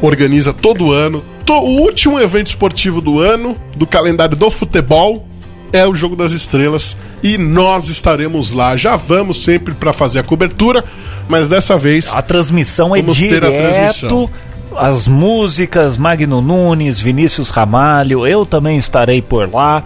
[0.01, 1.23] organiza todo ano.
[1.49, 5.29] O último evento esportivo do ano, do calendário do futebol,
[5.73, 8.77] é o jogo das estrelas e nós estaremos lá.
[8.77, 10.85] Já vamos sempre para fazer a cobertura,
[11.29, 13.53] mas dessa vez A transmissão é direto.
[13.53, 14.31] transmissão.
[14.77, 19.85] As músicas, Magno Nunes, Vinícius Ramalho, eu também estarei por lá.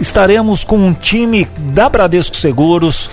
[0.00, 3.08] Estaremos com um time da Bradesco Seguros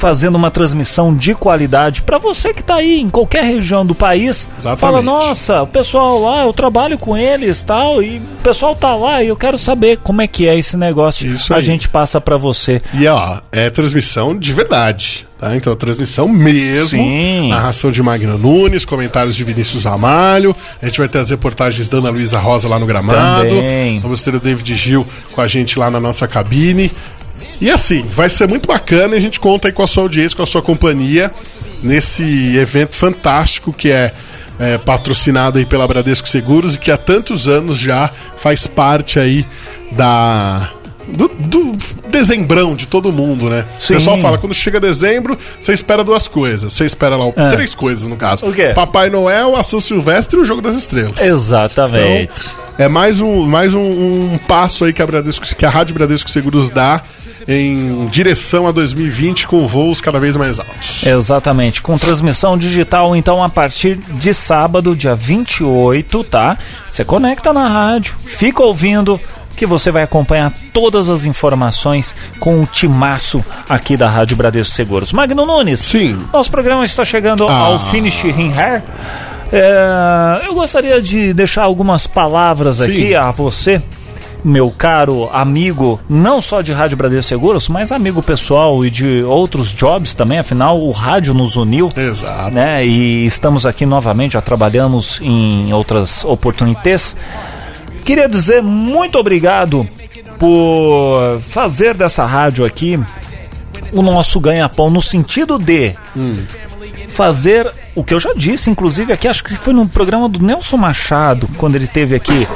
[0.00, 4.48] fazendo uma transmissão de qualidade para você que está aí em qualquer região do país.
[4.58, 4.80] Exatamente.
[4.80, 9.22] Fala, nossa, o pessoal lá, eu trabalho com eles, tal, e o pessoal tá lá
[9.22, 11.30] e eu quero saber como é que é esse negócio.
[11.30, 11.62] Isso a aí.
[11.62, 12.80] gente passa para você.
[12.94, 15.54] E ó, é transmissão de verdade, tá?
[15.54, 16.98] Então, transmissão mesmo.
[16.98, 17.50] Sim.
[17.50, 20.56] Narração de Magno Nunes, comentários de Vinícius Ramalho.
[20.80, 23.48] A gente vai ter as reportagens da Ana Luísa Rosa lá no gramado.
[23.48, 24.00] Também.
[24.00, 26.90] Vamos ter o David Gil com a gente lá na nossa cabine.
[27.60, 30.36] E assim, vai ser muito bacana e a gente conta aí com a sua audiência,
[30.36, 31.30] com a sua companhia
[31.82, 34.12] nesse evento fantástico que é,
[34.58, 39.46] é, patrocinado aí pela Bradesco Seguros e que há tantos anos já faz parte aí
[39.92, 40.70] da
[41.08, 41.76] do, do
[42.08, 43.64] dezembrão de todo mundo, né?
[43.78, 43.94] Sim.
[43.94, 46.72] O pessoal fala, quando chega dezembro, você espera duas coisas.
[46.72, 47.50] Você espera lá, Ah.
[47.50, 48.46] três coisas no caso.
[48.46, 48.72] O quê?
[48.74, 51.20] Papai Noel, a São Silvestre e o Jogo das Estrelas.
[51.20, 52.30] Exatamente.
[52.78, 56.30] É mais um, mais um, um passo aí que a, Bradesco, que a Rádio Bradesco
[56.30, 57.02] Seguros dá
[57.48, 61.02] em direção a 2020 com voos cada vez mais altos.
[61.04, 66.56] Exatamente, com transmissão digital, então, a partir de sábado, dia 28, tá?
[66.88, 69.18] Você conecta na rádio, fica ouvindo,
[69.56, 75.12] que você vai acompanhar todas as informações com o timaço aqui da Rádio Bradesco Seguros.
[75.12, 76.18] Magno Nunes, Sim.
[76.32, 77.58] nosso programa está chegando Ah.
[77.58, 78.82] ao finish in hair.
[79.52, 82.84] É, eu gostaria de deixar algumas palavras Sim.
[82.84, 83.82] aqui a você,
[84.44, 89.70] meu caro amigo, não só de Rádio Bradesco Seguros, mas amigo pessoal e de outros
[89.70, 91.88] jobs também, afinal o rádio nos uniu.
[91.96, 92.50] Exato.
[92.50, 92.84] Né?
[92.84, 97.16] E estamos aqui novamente, já trabalhamos em outras oportunidades.
[98.04, 99.86] Queria dizer muito obrigado
[100.38, 102.98] por fazer dessa rádio aqui
[103.92, 105.94] o nosso ganha-pão, no sentido de
[107.08, 107.70] fazer
[108.00, 111.46] o que eu já disse, inclusive aqui, acho que foi no programa do Nelson Machado,
[111.58, 112.48] quando ele teve aqui,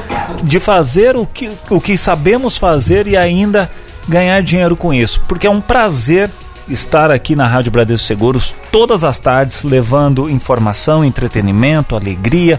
[0.43, 3.71] de fazer o que, o que sabemos fazer e ainda
[4.09, 5.21] ganhar dinheiro com isso.
[5.29, 6.31] Porque é um prazer
[6.67, 12.59] estar aqui na Rádio Bradesco Seguros todas as tardes, levando informação, entretenimento, alegria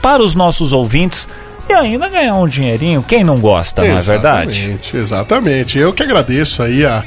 [0.00, 1.26] para os nossos ouvintes
[1.68, 3.02] e ainda ganhar um dinheirinho.
[3.02, 4.50] Quem não gosta, não é verdade?
[4.50, 5.78] Exatamente, exatamente.
[5.80, 7.04] Eu que agradeço aí a,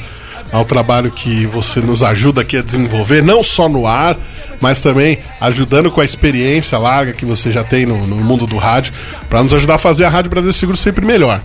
[0.53, 4.15] ao trabalho que você nos ajuda aqui a desenvolver, não só no ar,
[4.61, 8.57] mas também ajudando com a experiência larga que você já tem no, no mundo do
[8.57, 8.93] rádio,
[9.27, 11.41] para nos ajudar a fazer a Rádio Brasil Seguro sempre melhor.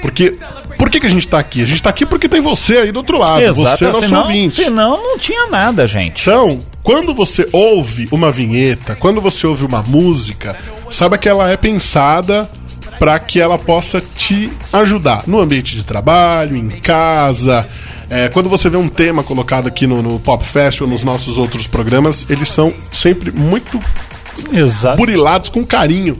[0.00, 0.32] Porque
[0.78, 1.62] por que, que a gente tá aqui?
[1.62, 4.22] A gente tá aqui porque tem você aí do outro lado, você é nosso senão,
[4.22, 4.54] ouvinte.
[4.54, 6.22] senão não tinha nada, gente.
[6.22, 10.56] Então, quando você ouve uma vinheta, quando você ouve uma música,
[10.90, 12.48] saiba que ela é pensada
[13.04, 17.68] para que ela possa te ajudar no ambiente de trabalho, em casa.
[18.08, 21.36] É, quando você vê um tema colocado aqui no, no Pop Fest ou nos nossos
[21.36, 23.78] outros programas, eles são sempre muito
[24.50, 24.96] Exato.
[24.96, 26.16] burilados com carinho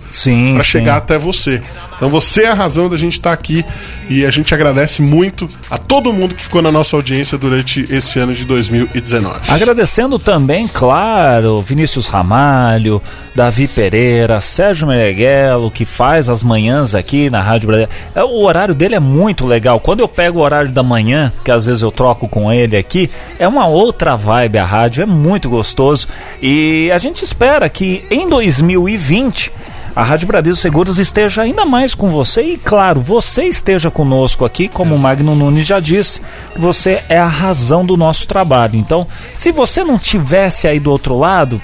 [0.52, 1.62] para chegar até você.
[1.96, 3.64] Então você é a razão da gente estar aqui
[4.08, 8.18] e a gente agradece muito a todo mundo que ficou na nossa audiência durante esse
[8.18, 9.40] ano de 2019.
[9.48, 13.00] Agradecendo também, claro, Vinícius Ramalho,
[13.34, 17.92] Davi Pereira, Sérgio Meneghelo, que faz as manhãs aqui na Rádio Brasileira.
[18.14, 19.80] É, O horário dele é muito legal.
[19.80, 23.10] Quando eu pego o horário da manhã, que às vezes eu troco com ele aqui,
[23.38, 26.08] é uma outra vibe a rádio, é muito gostoso.
[26.42, 29.52] E a gente espera que em 2020
[29.94, 34.68] a Rádio Bradesco Seguros esteja ainda mais com você e, claro, você esteja conosco aqui,
[34.68, 36.20] como o Magno Nunes já disse,
[36.56, 38.76] você é a razão do nosso trabalho.
[38.76, 41.62] Então, se você não tivesse aí do outro lado,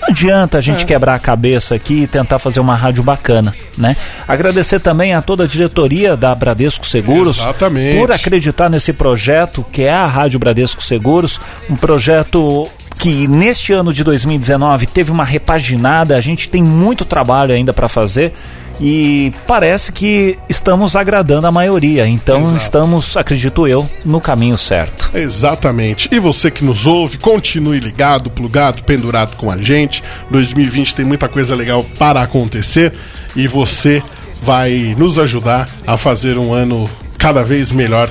[0.00, 3.96] não adianta a gente quebrar a cabeça aqui e tentar fazer uma rádio bacana, né?
[4.28, 7.98] Agradecer também a toda a diretoria da Bradesco Seguros Exatamente.
[7.98, 12.68] por acreditar nesse projeto que é a Rádio Bradesco Seguros, um projeto
[13.02, 17.88] que neste ano de 2019 teve uma repaginada, a gente tem muito trabalho ainda para
[17.88, 18.32] fazer
[18.80, 22.56] e parece que estamos agradando a maioria, então Exato.
[22.56, 25.10] estamos, acredito eu, no caminho certo.
[25.14, 26.08] Exatamente.
[26.12, 30.00] E você que nos ouve, continue ligado, plugado, pendurado com a gente.
[30.30, 32.92] 2020 tem muita coisa legal para acontecer
[33.34, 34.00] e você
[34.42, 36.88] vai nos ajudar a fazer um ano
[37.18, 38.08] cada vez melhor,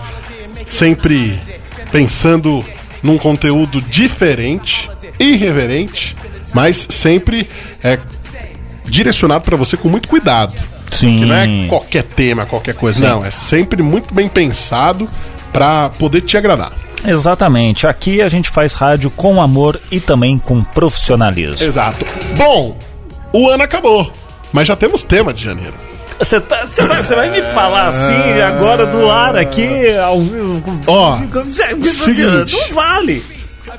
[0.66, 1.40] sempre
[1.94, 2.62] pensando
[3.02, 4.90] num conteúdo diferente,
[5.20, 6.16] irreverente,
[6.54, 7.50] mas sempre
[7.84, 8.00] é
[8.86, 10.54] direcionado para você com muito cuidado.
[10.92, 11.20] Sim.
[11.20, 13.00] Que não é qualquer tema, qualquer coisa.
[13.00, 15.10] Não, é sempre muito bem pensado
[15.54, 16.74] para poder te agradar.
[17.06, 17.88] Exatamente.
[17.88, 21.66] Aqui a gente faz rádio com amor e também com profissionalismo.
[21.66, 22.06] Exato.
[22.38, 22.78] Bom,
[23.34, 24.12] o ano acabou,
[24.52, 25.74] mas já temos tema de janeiro.
[26.22, 30.82] Você tá, você vai, você vai me falar assim agora do ar aqui ao vivo?
[30.88, 32.54] Ó, seguinte.
[32.56, 33.24] não vale.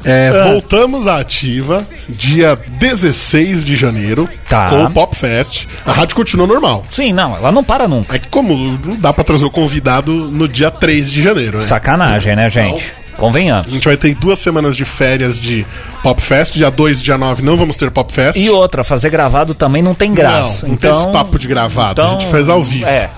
[0.05, 0.45] É, Ah.
[0.53, 4.69] Voltamos à ativa dia 16 de janeiro Tá.
[4.71, 5.67] com o Pop Fest.
[5.87, 6.83] A rádio continua normal.
[6.91, 8.17] Sim, não, ela não para nunca.
[8.17, 11.65] É que como não dá pra trazer o convidado no dia 3 de janeiro, né?
[11.67, 12.93] Sacanagem, né, gente?
[13.13, 13.71] A Convenhamos.
[13.71, 15.67] gente vai ter duas semanas de férias de
[16.03, 16.55] Pop Fest.
[16.55, 18.39] Dia 2 e dia 9 não vamos ter Pop Fest.
[18.39, 20.63] E outra, fazer gravado também não tem graça.
[20.63, 22.87] Não, não tem então, esse papo de gravado, então, a gente faz ao vivo.
[22.87, 23.11] É.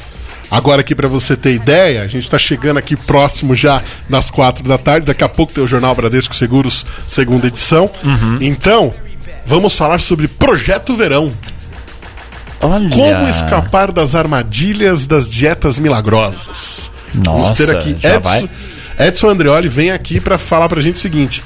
[0.51, 4.63] Agora aqui pra você ter ideia, a gente tá chegando aqui próximo já das quatro
[4.69, 5.07] da tarde.
[5.07, 7.91] Daqui a pouco tem o Jornal Bradesco Seguros, segunda edição.
[8.05, 8.39] Uhum.
[8.41, 8.95] Então,
[9.47, 11.33] vamos falar sobre Projeto Verão.
[12.61, 12.89] Olha.
[12.89, 16.91] Como escapar das armadilhas das dietas milagrosas.
[17.13, 18.49] vamos Nossa, ter aqui Edson, vai?
[18.99, 21.43] Edson Andreoli vem aqui pra falar pra gente o seguinte: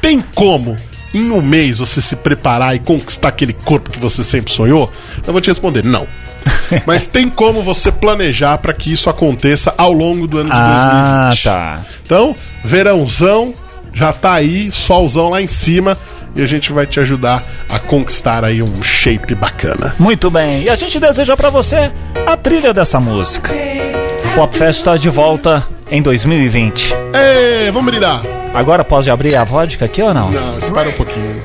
[0.00, 0.76] tem como
[1.12, 4.90] em um mês você se preparar e conquistar aquele corpo que você sempre sonhou?
[5.26, 6.06] Eu vou te responder, não.
[6.86, 11.30] Mas tem como você planejar para que isso aconteça ao longo do ano de Ah,
[11.32, 11.42] 2020.
[11.44, 11.80] tá.
[12.04, 12.34] Então,
[12.64, 13.52] verãozão
[13.92, 15.98] já tá aí, solzão lá em cima
[16.34, 19.94] e a gente vai te ajudar a conquistar aí um shape bacana.
[19.98, 20.62] Muito bem.
[20.62, 21.90] E a gente deseja pra você
[22.24, 23.52] a trilha dessa música.
[23.52, 26.94] O Pop Fest tá de volta em 2020.
[27.14, 28.22] Ê, vamos brindar.
[28.54, 30.30] Agora pode abrir a vodka aqui ou não?
[30.30, 31.42] Não, espera um pouquinho.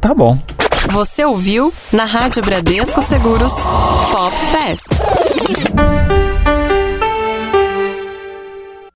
[0.00, 0.38] Tá bom.
[0.90, 4.88] Você ouviu na Rádio Bradesco Seguros Pop Fest.